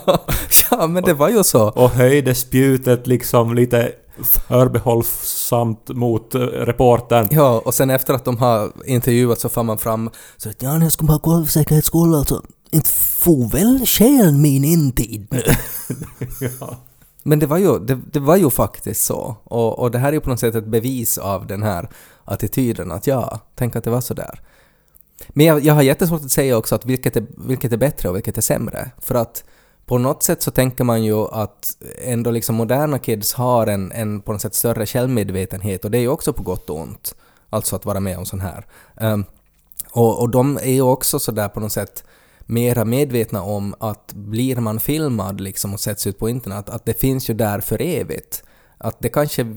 ja, 0.70 0.86
men 0.86 1.02
det 1.02 1.14
var 1.14 1.28
ju 1.28 1.44
så. 1.44 1.68
och 1.68 1.90
höjde 1.90 2.34
spjutet 2.34 3.06
liksom 3.06 3.54
lite 3.54 3.92
förbehållsamt 4.24 5.88
mot 5.88 6.34
eh, 6.34 6.40
reportern. 6.40 7.28
Ja, 7.30 7.62
och 7.64 7.74
sen 7.74 7.90
efter 7.90 8.14
att 8.14 8.24
de 8.24 8.36
har 8.36 8.72
intervjuat 8.84 9.40
så 9.40 9.48
får 9.48 9.62
man 9.62 9.78
fram 9.78 10.10
så 10.36 10.48
att 10.48 10.62
ja, 10.62 10.78
jag 10.78 10.92
ska 10.92 11.04
bara 11.04 11.18
kolla 11.18 11.44
för 11.44 11.52
säkerhets 11.52 11.86
skull 11.86 12.14
alltså. 12.14 12.42
Inte 12.70 12.90
får 12.90 13.48
väl 13.48 13.86
stjäl 13.86 14.32
min 14.32 14.64
intid 14.64 15.26
nu? 15.30 15.42
Men 17.22 17.38
det 17.38 17.46
var 17.46 17.58
ju, 17.58 17.78
det, 17.78 17.98
det 18.12 18.20
var 18.20 18.36
ju 18.36 18.50
faktiskt 18.50 19.04
så. 19.04 19.36
Och, 19.44 19.78
och 19.78 19.90
det 19.90 19.98
här 19.98 20.08
är 20.08 20.12
ju 20.12 20.20
på 20.20 20.30
något 20.30 20.40
sätt 20.40 20.54
ett 20.54 20.66
bevis 20.66 21.18
av 21.18 21.46
den 21.46 21.62
här 21.62 21.90
attityden 22.24 22.92
att 22.92 23.06
ja, 23.06 23.40
tänk 23.54 23.76
att 23.76 23.84
det 23.84 23.90
var 23.90 24.00
så 24.00 24.14
där. 24.14 24.40
Men 25.28 25.46
jag, 25.46 25.64
jag 25.64 25.74
har 25.74 25.82
jättesvårt 25.82 26.24
att 26.24 26.30
säga 26.30 26.56
också 26.56 26.74
att 26.74 26.86
vilket 26.86 27.16
är, 27.16 27.26
vilket 27.36 27.72
är 27.72 27.76
bättre 27.76 28.08
och 28.08 28.16
vilket 28.16 28.38
är 28.38 28.42
sämre. 28.42 28.90
För 28.98 29.14
att 29.14 29.44
på 29.86 29.98
något 29.98 30.22
sätt 30.22 30.42
så 30.42 30.50
tänker 30.50 30.84
man 30.84 31.04
ju 31.04 31.14
att 31.14 31.76
ändå 32.04 32.30
liksom 32.30 32.56
moderna 32.56 32.98
kids 32.98 33.34
har 33.34 33.66
en, 33.66 33.92
en 33.92 34.20
på 34.20 34.32
något 34.32 34.42
sätt 34.42 34.54
större 34.54 34.86
självmedvetenhet 34.86 35.84
och 35.84 35.90
det 35.90 35.98
är 35.98 36.02
ju 36.02 36.08
också 36.08 36.32
på 36.32 36.42
gott 36.42 36.70
och 36.70 36.80
ont. 36.80 37.14
Alltså 37.50 37.76
att 37.76 37.84
vara 37.84 38.00
med 38.00 38.18
om 38.18 38.26
sån 38.26 38.40
här. 38.40 38.66
Um, 39.00 39.24
och, 39.92 40.20
och 40.20 40.30
de 40.30 40.56
är 40.56 40.72
ju 40.72 40.82
också 40.82 41.18
sådär 41.18 41.48
på 41.48 41.60
något 41.60 41.72
sätt 41.72 42.04
mera 42.46 42.84
medvetna 42.84 43.42
om 43.42 43.74
att 43.80 44.12
blir 44.14 44.56
man 44.56 44.80
filmad 44.80 45.40
liksom 45.40 45.74
och 45.74 45.80
sätts 45.80 46.06
ut 46.06 46.18
på 46.18 46.28
internet, 46.28 46.68
att 46.68 46.84
det 46.84 47.00
finns 47.00 47.30
ju 47.30 47.34
där 47.34 47.60
för 47.60 47.82
evigt. 47.82 48.42
Att 48.78 48.96
det 49.00 49.08
kanske 49.08 49.56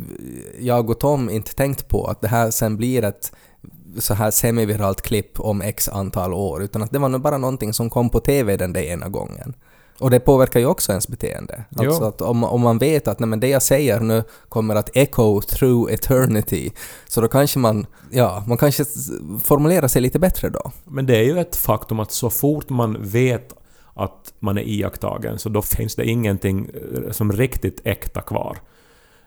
jag 0.59 0.89
och 0.89 0.99
Tom 0.99 1.29
inte 1.29 1.55
tänkt 1.55 1.87
på, 1.87 2.05
att 2.05 2.21
det 2.21 2.27
här 2.27 2.51
sen 2.51 2.77
blir 2.77 3.03
ett 3.03 3.31
så 3.99 4.13
här 4.13 4.31
semiviralt 4.31 5.01
klipp 5.01 5.39
om 5.39 5.61
x 5.61 5.89
antal 5.89 6.33
år, 6.33 6.63
utan 6.63 6.83
att 6.83 6.91
det 6.91 6.99
var 6.99 7.09
nog 7.09 7.21
bara 7.21 7.37
någonting 7.37 7.73
som 7.73 7.89
kom 7.89 8.09
på 8.09 8.19
TV 8.19 8.57
den 8.57 8.73
där 8.73 8.81
ena 8.81 9.09
gången. 9.09 9.53
Och 9.99 10.09
det 10.09 10.19
påverkar 10.19 10.59
ju 10.59 10.65
också 10.65 10.91
ens 10.91 11.07
beteende. 11.07 11.63
Alltså 11.75 12.03
att 12.03 12.21
om, 12.21 12.43
om 12.43 12.61
man 12.61 12.77
vet 12.77 13.07
att 13.07 13.19
nej, 13.19 13.27
men 13.27 13.39
det 13.39 13.47
jag 13.47 13.63
säger 13.63 13.99
nu 13.99 14.23
kommer 14.49 14.75
att 14.75 14.89
echo 14.93 15.41
through 15.41 15.93
eternity, 15.93 16.71
så 17.07 17.21
då 17.21 17.27
kanske 17.27 17.59
man, 17.59 17.85
ja, 18.11 18.43
man 18.47 18.57
kanske 18.57 18.85
formulerar 19.43 19.87
sig 19.87 20.01
lite 20.01 20.19
bättre 20.19 20.49
då. 20.49 20.71
Men 20.85 21.05
det 21.05 21.17
är 21.17 21.23
ju 21.23 21.39
ett 21.39 21.55
faktum 21.55 21.99
att 21.99 22.11
så 22.11 22.29
fort 22.29 22.69
man 22.69 22.97
vet 22.99 23.53
att 23.93 24.33
man 24.39 24.57
är 24.57 24.61
iakttagen, 24.61 25.39
så 25.39 25.49
då 25.49 25.61
finns 25.61 25.95
det 25.95 26.05
ingenting 26.05 26.69
eh, 26.73 27.11
som 27.11 27.31
riktigt 27.31 27.81
äkta 27.83 28.21
kvar 28.21 28.57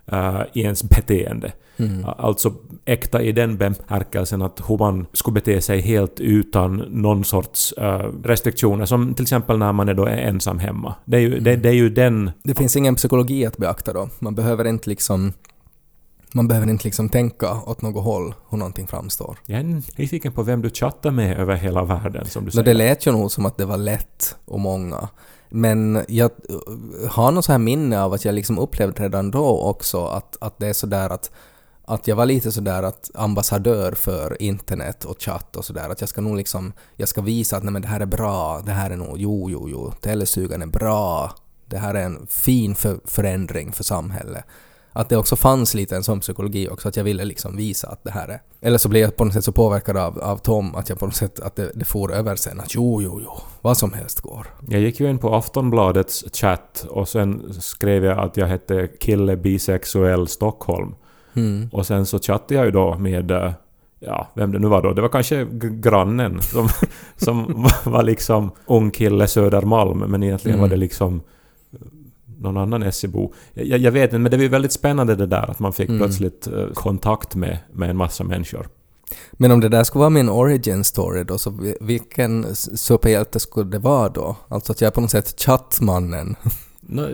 eh, 0.07 0.41
i 0.53 0.61
ens 0.61 0.83
beteende. 0.83 1.53
Mm. 1.77 2.05
Alltså 2.05 2.55
äkta 2.85 3.23
i 3.23 3.33
den 3.33 3.57
bemärkelsen 3.57 4.43
att 4.43 4.61
hur 4.69 4.79
man 4.79 5.07
skulle 5.12 5.35
bete 5.35 5.61
sig 5.61 5.81
helt 5.81 6.21
utan 6.21 6.77
någon 6.77 7.25
sorts 7.25 7.73
eh, 7.73 8.11
restriktioner, 8.25 8.87
som 8.87 9.15
till 9.15 9.23
exempel 9.23 9.59
när 9.59 9.73
man 9.73 9.88
är 9.88 9.95
då 9.95 10.07
ensam 10.07 10.59
hemma. 10.59 10.95
Det 11.05 11.17
är 11.17 11.21
ju, 11.21 11.41
det, 11.41 11.57
det 11.57 11.69
är 11.69 11.73
ju 11.73 11.91
den... 11.91 12.31
Det 12.43 12.55
finns 12.55 12.77
ingen 12.77 12.95
psykologi 12.95 13.47
att 13.47 13.57
beakta 13.57 13.93
då. 13.93 14.09
Man 14.19 14.35
behöver 14.35 14.65
inte 14.65 14.88
liksom 14.88 15.33
man 16.35 16.49
behöver 16.49 16.71
inte 16.71 16.85
liksom 16.85 17.09
tänka 17.09 17.61
åt 17.67 17.83
något 17.83 18.05
håll 18.05 18.35
hur 18.51 18.59
någonting 18.59 18.87
framstår. 18.87 19.38
Jag 19.47 19.61
är 19.61 19.83
nyfiken 19.97 20.33
på 20.33 20.43
vem 20.43 20.62
du 20.62 20.71
chattar 20.71 21.11
med 21.11 21.38
över 21.38 21.55
hela 21.55 21.85
världen, 21.85 22.27
som 22.27 22.45
du 22.45 22.51
säger. 22.51 22.65
det 22.65 22.75
lät 22.75 23.07
ju 23.07 23.12
nog 23.12 23.31
som 23.31 23.47
att 23.47 23.57
det 23.57 23.65
var 23.65 23.77
lätt 23.77 24.37
och 24.45 24.61
många. 24.61 25.09
Men 25.55 26.05
jag 26.09 26.31
eh, 26.49 27.11
har 27.11 27.33
något 27.33 27.45
så 27.45 27.53
här 27.53 27.59
minne 27.59 28.03
av 28.03 28.12
att 28.12 28.25
jag 28.25 28.35
liksom 28.35 28.59
upplevde 28.59 29.03
redan 29.03 29.31
då 29.31 29.61
också 29.61 30.05
att, 30.05 30.37
att 30.41 30.59
det 30.59 30.67
är 30.67 30.73
sådär 30.73 31.11
att 31.11 31.31
att 31.85 32.07
jag 32.07 32.17
var 32.17 32.27
lite 32.27 32.53
sådär 32.53 32.83
att 32.83 33.11
ambassadör 33.15 33.93
för 33.93 34.43
internet 34.43 35.05
och 35.05 35.23
chatt 35.23 35.57
och 35.57 35.65
sådär 35.65 35.91
att 35.91 36.01
jag 36.01 36.09
ska 36.09 36.21
nog 36.21 36.37
liksom, 36.37 36.73
jag 36.97 37.09
ska 37.09 37.21
visa 37.21 37.57
att 37.57 37.62
nej 37.62 37.73
men 37.73 37.83
det 37.83 37.88
här 37.88 38.01
är 38.01 38.07
bra, 38.07 38.62
det 38.67 38.73
här 38.73 38.91
är 38.91 38.97
nog, 38.97 39.19
jo 39.19 39.51
jo 39.51 39.69
jo, 39.69 39.93
telesugan 40.01 40.62
är 40.62 40.67
bra, 40.67 41.35
det 41.67 41.79
här 41.79 41.95
är 41.95 42.05
en 42.05 42.27
fin 42.27 42.75
för, 42.75 43.01
förändring 43.05 43.73
för 43.73 43.85
samhället. 43.85 44.45
Att 44.93 45.09
det 45.09 45.17
också 45.17 45.37
fanns 45.37 45.75
lite 45.75 45.97
en 45.97 46.03
sån 46.05 46.21
psykologi 46.21 46.69
också, 46.69 46.89
att 46.89 46.97
jag 46.97 47.05
ville 47.05 47.25
liksom 47.25 47.57
visa 47.57 47.89
att 47.89 48.05
det 48.05 48.11
här 48.11 48.29
är... 48.29 48.41
Eller 48.61 48.79
så 48.79 48.89
blev 48.89 49.03
jag 49.03 49.17
på 49.17 49.25
något 49.25 49.35
sätt 49.35 49.45
så 49.45 49.53
påverkad 49.53 49.97
av, 49.97 50.19
av 50.19 50.37
Tom 50.37 50.75
att 50.75 50.89
jag 50.89 50.99
på 50.99 51.07
något 51.07 51.15
sätt, 51.15 51.41
att 51.41 51.57
det, 51.57 51.71
det 51.75 51.85
får 51.85 52.13
över 52.13 52.37
sen 52.37 52.61
att 52.61 52.75
jo, 52.75 53.03
jo, 53.03 53.21
jo, 53.25 53.33
vad 53.61 53.77
som 53.77 53.93
helst 53.93 54.21
går. 54.21 54.47
Jag 54.69 54.81
gick 54.81 55.01
ju 55.01 55.11
in 55.11 55.19
på 55.19 55.35
Aftonbladets 55.35 56.25
chatt 56.33 56.87
och 56.91 57.09
sen 57.09 57.55
skrev 57.61 58.05
jag 58.05 58.19
att 58.19 58.37
jag 58.37 58.47
hette 58.47 58.89
Kille 59.01 59.37
Bisexuell 59.37 60.29
Stockholm. 60.29 60.95
Mm. 61.35 61.69
Och 61.73 61.87
sen 61.87 62.07
så 62.07 62.19
chattade 62.19 62.55
jag 62.55 62.65
ju 62.65 62.71
då 62.71 62.99
med, 62.99 63.31
eh, 63.31 63.53
ja, 64.01 64.29
vem 64.35 64.53
det 64.53 64.59
nu 64.59 64.67
var 64.67 64.83
då. 64.83 64.93
Det 64.93 65.03
var 65.03 65.09
kanske 65.09 65.47
grannen 65.61 66.41
som, 66.43 66.69
som 67.17 67.67
var 67.85 68.03
liksom 68.03 68.51
ung 68.67 68.91
kille 68.91 69.27
Södermalm, 69.29 69.99
men 69.99 70.23
egentligen 70.23 70.59
Mm. 70.59 70.61
var 70.63 70.69
det 70.69 70.77
liksom 70.81 71.21
någon 72.43 72.57
annan 72.57 72.83
Essebo. 72.83 73.33
Jag, 73.55 73.79
jag 73.79 73.93
vet 73.93 74.03
inte, 74.05 74.19
men 74.19 74.31
det 74.31 74.37
var 74.37 74.43
ju 74.43 74.49
väldigt 74.49 74.73
spännande 74.73 75.15
det 75.17 75.27
där 75.27 75.51
att 75.51 75.59
man 75.59 75.73
fick 75.73 75.89
Mm. 75.89 76.01
plötsligt 76.01 76.47
eh, 76.47 76.67
kontakt 76.75 77.35
med, 77.35 77.59
med 77.73 77.91
en 77.91 77.97
massa 77.97 78.25
människor. 78.25 78.69
Men 79.33 79.51
om 79.51 79.61
det 79.61 79.69
där 79.69 79.85
skulle 79.85 80.01
vara 80.01 80.11
min 80.11 80.29
origin 80.29 80.85
story 80.85 81.25
då, 81.25 81.39
så 81.39 81.51
vi- 81.51 81.77
vilken 81.81 82.55
superhjälte 82.55 83.41
skulle 83.41 83.71
det 83.71 83.79
vara 83.79 84.09
då? 84.09 84.37
Alltså 84.49 84.73
att 84.73 84.81
jag 84.81 84.87
är 84.89 84.93
på 84.93 85.01
något 85.01 85.11
sätt 85.11 85.41
chattmannen. 85.41 86.37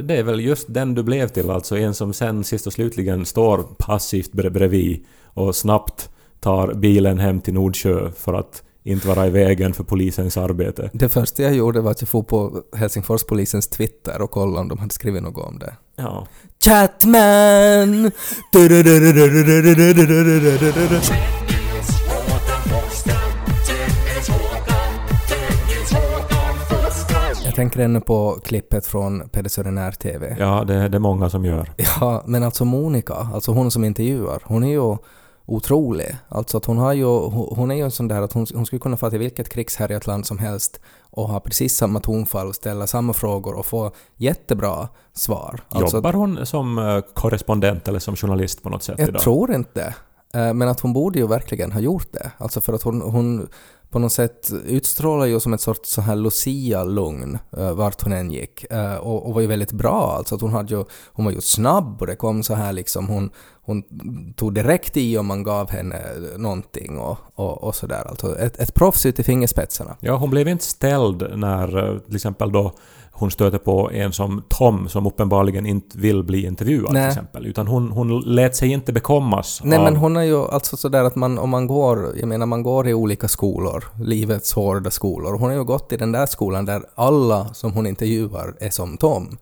Det 0.02 0.16
är 0.16 0.22
väl 0.22 0.40
just 0.40 0.66
den 0.74 0.94
du 0.94 1.02
blev 1.02 1.28
till, 1.28 1.50
alltså 1.50 1.76
en 1.76 1.94
som 1.94 2.12
sen 2.12 2.44
sist 2.44 2.66
och 2.66 2.72
slutligen 2.72 3.26
står 3.26 3.62
passivt 3.78 4.32
bre- 4.32 4.50
bredvid 4.50 5.04
och 5.24 5.56
snabbt 5.56 6.10
tar 6.40 6.74
bilen 6.74 7.18
hem 7.18 7.40
till 7.40 7.54
Nordsjö 7.54 8.10
för 8.16 8.34
att 8.34 8.62
inte 8.88 9.08
vara 9.08 9.26
i 9.26 9.30
vägen 9.30 9.74
för 9.74 9.84
polisens 9.84 10.36
arbete. 10.36 10.90
Det 10.92 11.08
första 11.08 11.42
jag 11.42 11.54
gjorde 11.54 11.80
var 11.80 11.90
att 11.90 12.02
jag 12.02 12.08
får 12.08 12.22
på 12.22 12.62
Helsingforspolisens 12.76 13.68
Twitter 13.68 14.22
och 14.22 14.30
kollade 14.30 14.60
om 14.60 14.68
de 14.68 14.78
hade 14.78 14.94
skrivit 14.94 15.22
något 15.22 15.44
om 15.44 15.58
det. 15.58 15.74
Ja. 15.96 16.26
Chatman! 16.64 18.10
Jag 27.44 27.54
tänker 27.54 27.80
ännu 27.80 28.00
på 28.00 28.40
klippet 28.44 28.86
från 28.86 29.28
Peder 29.28 29.48
Sörenär 29.48 29.92
TV. 29.92 30.36
Ja, 30.38 30.64
det 30.64 30.74
är 30.74 30.88
det 30.88 30.96
är 30.96 31.00
många 31.00 31.30
som 31.30 31.44
gör. 31.44 31.72
Ja, 32.00 32.22
men 32.26 32.42
alltså 32.42 32.64
Monica, 32.64 33.14
alltså 33.14 33.52
hon 33.52 33.70
som 33.70 33.84
intervjuar, 33.84 34.42
hon 34.44 34.64
är 34.64 34.70
ju 34.70 34.96
otrolig. 35.48 36.16
Alltså 36.28 36.56
att 36.56 36.64
hon 36.64 36.78
har 36.78 36.92
ju, 36.92 37.04
hon 37.30 37.70
är 37.70 37.74
ju 37.74 37.82
en 37.82 37.90
sån 37.90 38.08
där 38.08 38.22
att 38.22 38.32
hon, 38.32 38.46
hon 38.54 38.66
skulle 38.66 38.80
kunna 38.80 38.96
få 38.96 39.10
till 39.10 39.18
vilket 39.18 39.48
krigshärjat 39.48 40.06
land 40.06 40.26
som 40.26 40.38
helst 40.38 40.80
och 41.10 41.28
ha 41.28 41.40
precis 41.40 41.76
samma 41.76 42.00
tonfall, 42.00 42.54
ställa 42.54 42.86
samma 42.86 43.12
frågor 43.12 43.54
och 43.54 43.66
få 43.66 43.92
jättebra 44.16 44.88
svar. 45.12 45.60
Alltså, 45.68 45.96
Jobbar 45.96 46.12
hon 46.12 46.46
som 46.46 46.78
eh, 46.78 47.00
korrespondent 47.14 47.88
eller 47.88 47.98
som 47.98 48.16
journalist 48.16 48.62
på 48.62 48.68
något 48.68 48.82
sätt 48.82 48.98
Jag 48.98 49.08
idag? 49.08 49.22
tror 49.22 49.54
inte 49.54 49.94
Eh, 50.34 50.54
Men 50.54 50.68
att 50.68 50.80
hon 50.80 50.92
borde 50.92 51.18
ju 51.18 51.26
verkligen 51.26 51.72
ha 51.72 51.80
gjort 51.80 52.12
det. 52.12 52.30
Alltså 52.38 52.60
för 52.60 52.72
att 52.72 52.82
hon, 52.82 53.00
hon 53.02 53.48
på 53.90 53.98
något 53.98 54.12
sätt 54.12 54.50
utstrålar 54.66 55.26
ju 55.26 55.40
som 55.40 55.52
ett 55.54 55.60
sorts 55.60 55.90
så 55.90 56.00
här 56.00 56.16
Lucia-lugn 56.16 57.38
uh, 57.58 57.72
vart 57.72 58.02
hon 58.02 58.12
än 58.12 58.30
gick. 58.30 58.64
Eh, 58.72 58.94
och, 58.94 59.26
och 59.26 59.34
var 59.34 59.40
ju 59.40 59.46
väldigt 59.46 59.72
bra. 59.72 60.14
Alltså 60.18 60.34
att 60.34 60.40
hon, 60.40 60.52
hade 60.52 60.74
ju, 60.74 60.84
hon 61.12 61.24
var 61.24 61.32
ju 61.32 61.40
snabb 61.40 62.00
och 62.00 62.06
det 62.06 62.16
kom 62.16 62.42
så 62.42 62.54
här 62.54 62.72
liksom. 62.72 63.08
Hon, 63.08 63.30
hon 63.68 63.82
tog 64.36 64.54
direkt 64.54 64.96
i 64.96 65.18
om 65.18 65.26
man 65.26 65.42
gav 65.42 65.70
henne 65.70 65.96
någonting 66.36 66.98
och, 66.98 67.18
och, 67.34 67.64
och 67.64 67.74
sådär. 67.74 68.08
Alltså 68.08 68.38
ett, 68.38 68.56
ett 68.58 68.74
proffs 68.74 69.06
ut 69.06 69.18
i 69.18 69.22
fingerspetsarna. 69.22 69.96
Ja, 70.00 70.16
hon 70.16 70.30
blev 70.30 70.48
inte 70.48 70.64
ställd 70.64 71.38
när 71.38 71.92
eh, 71.92 71.98
till 71.98 72.16
exempel 72.16 72.52
då 72.52 72.72
hon 73.18 73.30
stöter 73.30 73.58
på 73.58 73.90
en 73.90 74.12
som 74.12 74.42
Tom 74.48 74.88
som 74.88 75.06
uppenbarligen 75.06 75.66
inte 75.66 75.98
vill 75.98 76.22
bli 76.24 76.46
intervjuad 76.46 76.92
Nej. 76.92 77.02
till 77.02 77.08
exempel. 77.08 77.46
Utan 77.46 77.66
hon, 77.66 77.92
hon 77.92 78.20
lät 78.20 78.56
sig 78.56 78.72
inte 78.72 78.92
bekommas 78.92 79.60
Nej 79.64 79.78
av... 79.78 79.84
men 79.84 79.96
hon 79.96 80.16
är 80.16 80.22
ju 80.22 80.36
alltså 80.36 80.76
sådär 80.76 81.04
att 81.04 81.16
man, 81.16 81.38
om 81.38 81.50
man 81.50 81.66
går, 81.66 82.14
jag 82.18 82.28
menar 82.28 82.46
man 82.46 82.62
går 82.62 82.88
i 82.88 82.94
olika 82.94 83.28
skolor, 83.28 83.84
livets 84.00 84.52
hårda 84.52 84.90
skolor, 84.90 85.38
hon 85.38 85.50
har 85.50 85.56
ju 85.56 85.64
gått 85.64 85.92
i 85.92 85.96
den 85.96 86.12
där 86.12 86.26
skolan 86.26 86.64
där 86.66 86.82
alla 86.94 87.54
som 87.54 87.72
hon 87.72 87.86
intervjuar 87.86 88.54
är 88.60 88.70
som 88.70 88.96
Tom. 88.96 89.38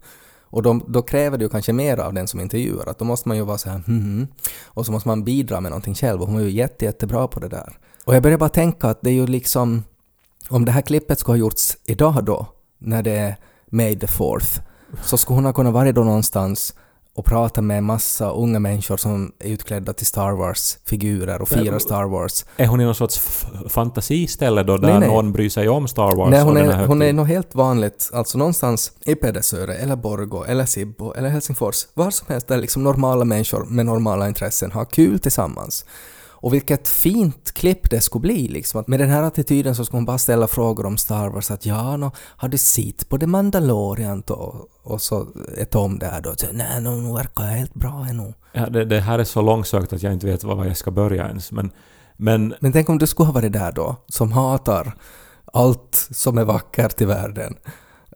Och 0.50 0.62
de, 0.62 0.84
då 0.88 1.02
kräver 1.02 1.38
det 1.38 1.44
ju 1.44 1.48
kanske 1.48 1.72
mer 1.72 1.98
av 1.98 2.14
den 2.14 2.28
som 2.28 2.40
intervjuar, 2.40 2.86
att 2.86 2.98
då 2.98 3.04
måste 3.04 3.28
man 3.28 3.36
ju 3.36 3.42
vara 3.42 3.58
så 3.58 3.70
här 3.70 3.78
hmm, 3.78 4.26
och 4.64 4.86
så 4.86 4.92
måste 4.92 5.08
man 5.08 5.24
bidra 5.24 5.60
med 5.60 5.70
någonting 5.70 5.94
själv, 5.94 6.20
och 6.20 6.26
hon 6.26 6.36
var 6.36 6.42
ju 6.42 6.50
jätte, 6.50 6.84
jättebra 6.84 7.28
på 7.28 7.40
det 7.40 7.48
där. 7.48 7.78
Och 8.04 8.14
jag 8.14 8.22
börjar 8.22 8.38
bara 8.38 8.48
tänka 8.48 8.88
att 8.88 9.00
det 9.02 9.10
är 9.10 9.14
ju 9.14 9.26
liksom, 9.26 9.84
om 10.48 10.64
det 10.64 10.72
här 10.72 10.82
klippet 10.82 11.18
skulle 11.18 11.32
ha 11.32 11.38
gjorts 11.38 11.76
idag 11.84 12.24
då, 12.24 12.46
när 12.78 13.02
det 13.02 13.10
är 13.10 13.36
May 13.70 13.98
the 13.98 14.06
fourth, 14.06 14.60
så 15.02 15.16
skulle 15.16 15.34
hon 15.34 15.44
ha 15.44 15.52
kunnat 15.52 15.72
vara 15.72 15.92
då 15.92 16.04
någonstans 16.04 16.74
och 17.16 17.24
prata 17.24 17.62
med 17.62 17.82
massa 17.82 18.30
unga 18.30 18.58
människor 18.58 18.96
som 18.96 19.32
är 19.38 19.48
utklädda 19.48 19.92
till 19.92 20.06
Star 20.06 20.32
Wars-figurer 20.32 21.42
och 21.42 21.48
firar 21.48 21.78
Star 21.78 22.04
Wars. 22.04 22.44
Är 22.56 22.66
hon 22.66 22.80
i 22.80 22.84
någon 22.84 22.94
sorts 22.94 23.18
fantasiställe 23.68 24.62
då 24.62 24.76
där 24.76 24.88
Nej, 24.88 24.98
nej. 25.00 25.08
någon 25.08 25.32
bryr 25.32 25.48
sig 25.48 25.68
om 25.68 25.88
Star 25.88 26.16
Wars 26.16 26.30
Nej, 26.30 26.42
hon 26.42 26.56
är, 26.56 26.86
hon 26.86 27.02
är 27.02 27.12
nog 27.12 27.26
helt 27.26 27.54
vanligt, 27.54 28.10
alltså 28.12 28.38
någonstans 28.38 28.92
i 29.04 29.14
Pedersöre, 29.14 29.74
eller 29.74 29.96
Borgå, 29.96 30.44
eller 30.44 30.64
Sibbo, 30.66 31.12
eller 31.12 31.28
Helsingfors, 31.28 31.86
var 31.94 32.10
som 32.10 32.26
helst 32.28 32.48
där 32.48 32.56
liksom 32.56 32.84
normala 32.84 33.24
människor 33.24 33.64
med 33.64 33.86
normala 33.86 34.28
intressen 34.28 34.72
har 34.72 34.84
kul 34.84 35.18
tillsammans. 35.18 35.84
Och 36.46 36.54
vilket 36.54 36.88
fint 36.88 37.52
klipp 37.52 37.90
det 37.90 38.00
skulle 38.00 38.20
bli 38.20 38.48
liksom. 38.48 38.80
Att 38.80 38.88
med 38.88 39.00
den 39.00 39.10
här 39.10 39.22
attityden 39.22 39.74
så 39.74 39.84
ska 39.84 39.96
hon 39.96 40.04
bara 40.04 40.18
ställa 40.18 40.46
frågor 40.46 40.86
om 40.86 40.96
Star 40.96 41.28
Wars. 41.28 41.50
Att 41.50 41.66
ja, 41.66 41.96
no, 41.96 42.10
har 42.18 42.48
du 42.48 42.58
sett 42.58 43.08
på 43.08 43.18
The 43.18 43.26
Mandalorian 43.26 44.22
då? 44.26 44.68
Och 44.82 45.02
så 45.02 45.26
är 45.56 45.64
Tom 45.64 45.98
där 45.98 46.20
då. 46.20 46.34
Nej, 46.52 46.80
no, 46.80 46.88
nu 46.90 47.12
verkar 47.12 47.44
jag 47.44 47.52
helt 47.52 47.74
bra 47.74 48.06
ännu. 48.10 48.34
Ja, 48.52 48.68
det, 48.68 48.84
det 48.84 49.00
här 49.00 49.18
är 49.18 49.24
så 49.24 49.42
långsökt 49.42 49.92
att 49.92 50.02
jag 50.02 50.12
inte 50.12 50.26
vet 50.26 50.44
var 50.44 50.64
jag 50.64 50.76
ska 50.76 50.90
börja 50.90 51.28
ens. 51.28 51.52
Men, 51.52 51.70
men 52.16 52.54
Men 52.60 52.72
tänk 52.72 52.88
om 52.88 52.98
du 52.98 53.06
skulle 53.06 53.26
ha 53.26 53.34
varit 53.34 53.52
där 53.52 53.72
då, 53.72 53.96
som 54.08 54.32
hatar 54.32 54.94
allt 55.52 56.08
som 56.10 56.38
är 56.38 56.44
vackert 56.44 57.00
i 57.00 57.04
världen. 57.04 57.56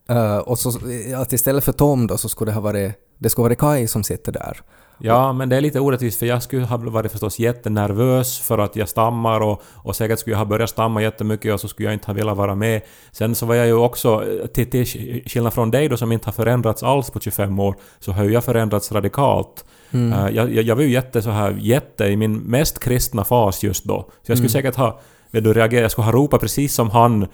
Eh, 0.09 0.39
och 0.39 0.59
så 0.59 0.73
att 1.17 1.33
istället 1.33 1.65
för 1.65 1.73
Tom 1.73 2.07
då 2.07 2.19
så 2.19 2.29
skulle 2.29 2.51
det 2.51 2.55
ha 2.55 2.61
varit, 2.61 2.93
det 3.19 3.31
skulle 3.31 3.43
vara 3.43 3.55
Kai 3.55 3.87
som 3.87 4.05
sitter 4.05 4.33
där. 4.33 4.61
Ja, 5.03 5.33
men 5.33 5.49
det 5.49 5.57
är 5.57 5.61
lite 5.61 5.81
orättvist 5.81 6.19
för 6.19 6.27
jag 6.27 6.43
skulle 6.43 6.65
ha 6.65 6.77
varit 6.77 7.13
förstås 7.13 7.39
jättenervös 7.39 8.39
för 8.39 8.59
att 8.59 8.77
jag 8.77 8.89
stammar 8.89 9.41
och, 9.41 9.63
och 9.75 9.97
säkert 9.97 10.19
skulle 10.19 10.35
jag 10.35 10.39
ha 10.39 10.45
börjat 10.45 10.71
stamma 10.71 11.03
jättemycket 11.03 11.55
och 11.55 11.61
så 11.61 11.69
skulle 11.69 11.89
jag 11.89 11.95
inte 11.95 12.07
ha 12.07 12.15
velat 12.15 12.37
vara 12.37 12.55
med. 12.55 12.81
Sen 13.13 13.35
så 13.35 13.47
var 13.47 13.55
jag 13.55 13.67
ju 13.67 13.75
också, 13.75 14.25
till, 14.55 14.71
till 14.71 14.87
skillnad 15.27 15.53
från 15.53 15.71
dig 15.71 15.89
då 15.89 15.97
som 15.97 16.13
inte 16.13 16.27
har 16.27 16.33
förändrats 16.33 16.83
alls 16.83 17.11
på 17.11 17.21
25 17.21 17.59
år, 17.59 17.75
så 17.99 18.13
har 18.13 18.25
ju 18.25 18.33
jag 18.33 18.45
förändrats 18.45 18.93
radikalt. 18.93 19.65
Mm. 19.91 20.13
Eh, 20.13 20.35
jag, 20.35 20.53
jag, 20.53 20.77
var 20.77 20.83
ju 20.83 20.91
jätte 20.91 21.23
så 21.23 21.31
här, 21.31 21.57
jätte 21.61 22.05
i 22.05 22.17
min 22.17 22.37
mest 22.37 22.79
kristna 22.79 23.25
fas 23.25 23.63
just 23.63 23.85
då. 23.85 24.11
Så 24.23 24.31
jag 24.31 24.39
skulle 24.39 24.51
säkert 24.51 24.77
ha, 24.77 25.01
vet 25.31 25.45
du, 25.45 25.53
reagerat, 25.53 25.83
jag 25.83 25.91
skulle 25.91 26.05
ha 26.05 26.13
ropat 26.13 26.41
precis 26.41 26.75
som 26.75 26.91
han 26.91 27.27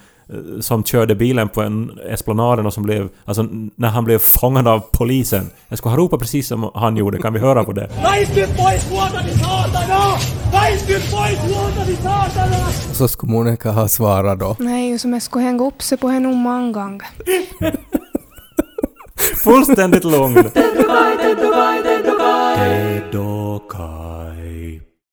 som 0.60 0.84
körde 0.84 1.14
bilen 1.14 1.48
på 1.48 1.62
en 1.62 1.98
esplanaden 2.08 2.66
och 2.66 2.74
som 2.74 2.82
blev... 2.82 3.08
Alltså 3.24 3.46
när 3.76 3.88
han 3.88 4.04
blev 4.04 4.18
fångad 4.18 4.68
av 4.68 4.80
polisen. 4.92 5.50
Jag 5.68 5.78
skulle 5.78 5.90
ha 5.90 5.98
ropat 5.98 6.20
precis 6.20 6.48
som 6.48 6.70
han 6.74 6.96
gjorde, 6.96 7.18
kan 7.18 7.32
vi 7.32 7.38
höra 7.38 7.64
på 7.64 7.72
det? 7.72 7.88
Så 12.92 13.08
skulle 13.08 13.32
Monica 13.32 13.70
ha 13.70 13.88
svarat 13.88 14.38
då. 14.38 14.56
Nej, 14.58 14.98
som 14.98 15.12
jag 15.12 15.22
skulle 15.22 15.44
hänga 15.44 15.64
upp 15.64 15.82
sig 15.82 15.98
på 15.98 16.08
henne 16.08 16.28
om 16.28 16.38
mangang. 16.38 17.00
Fullständigt 19.44 20.04
lugn! 20.04 20.50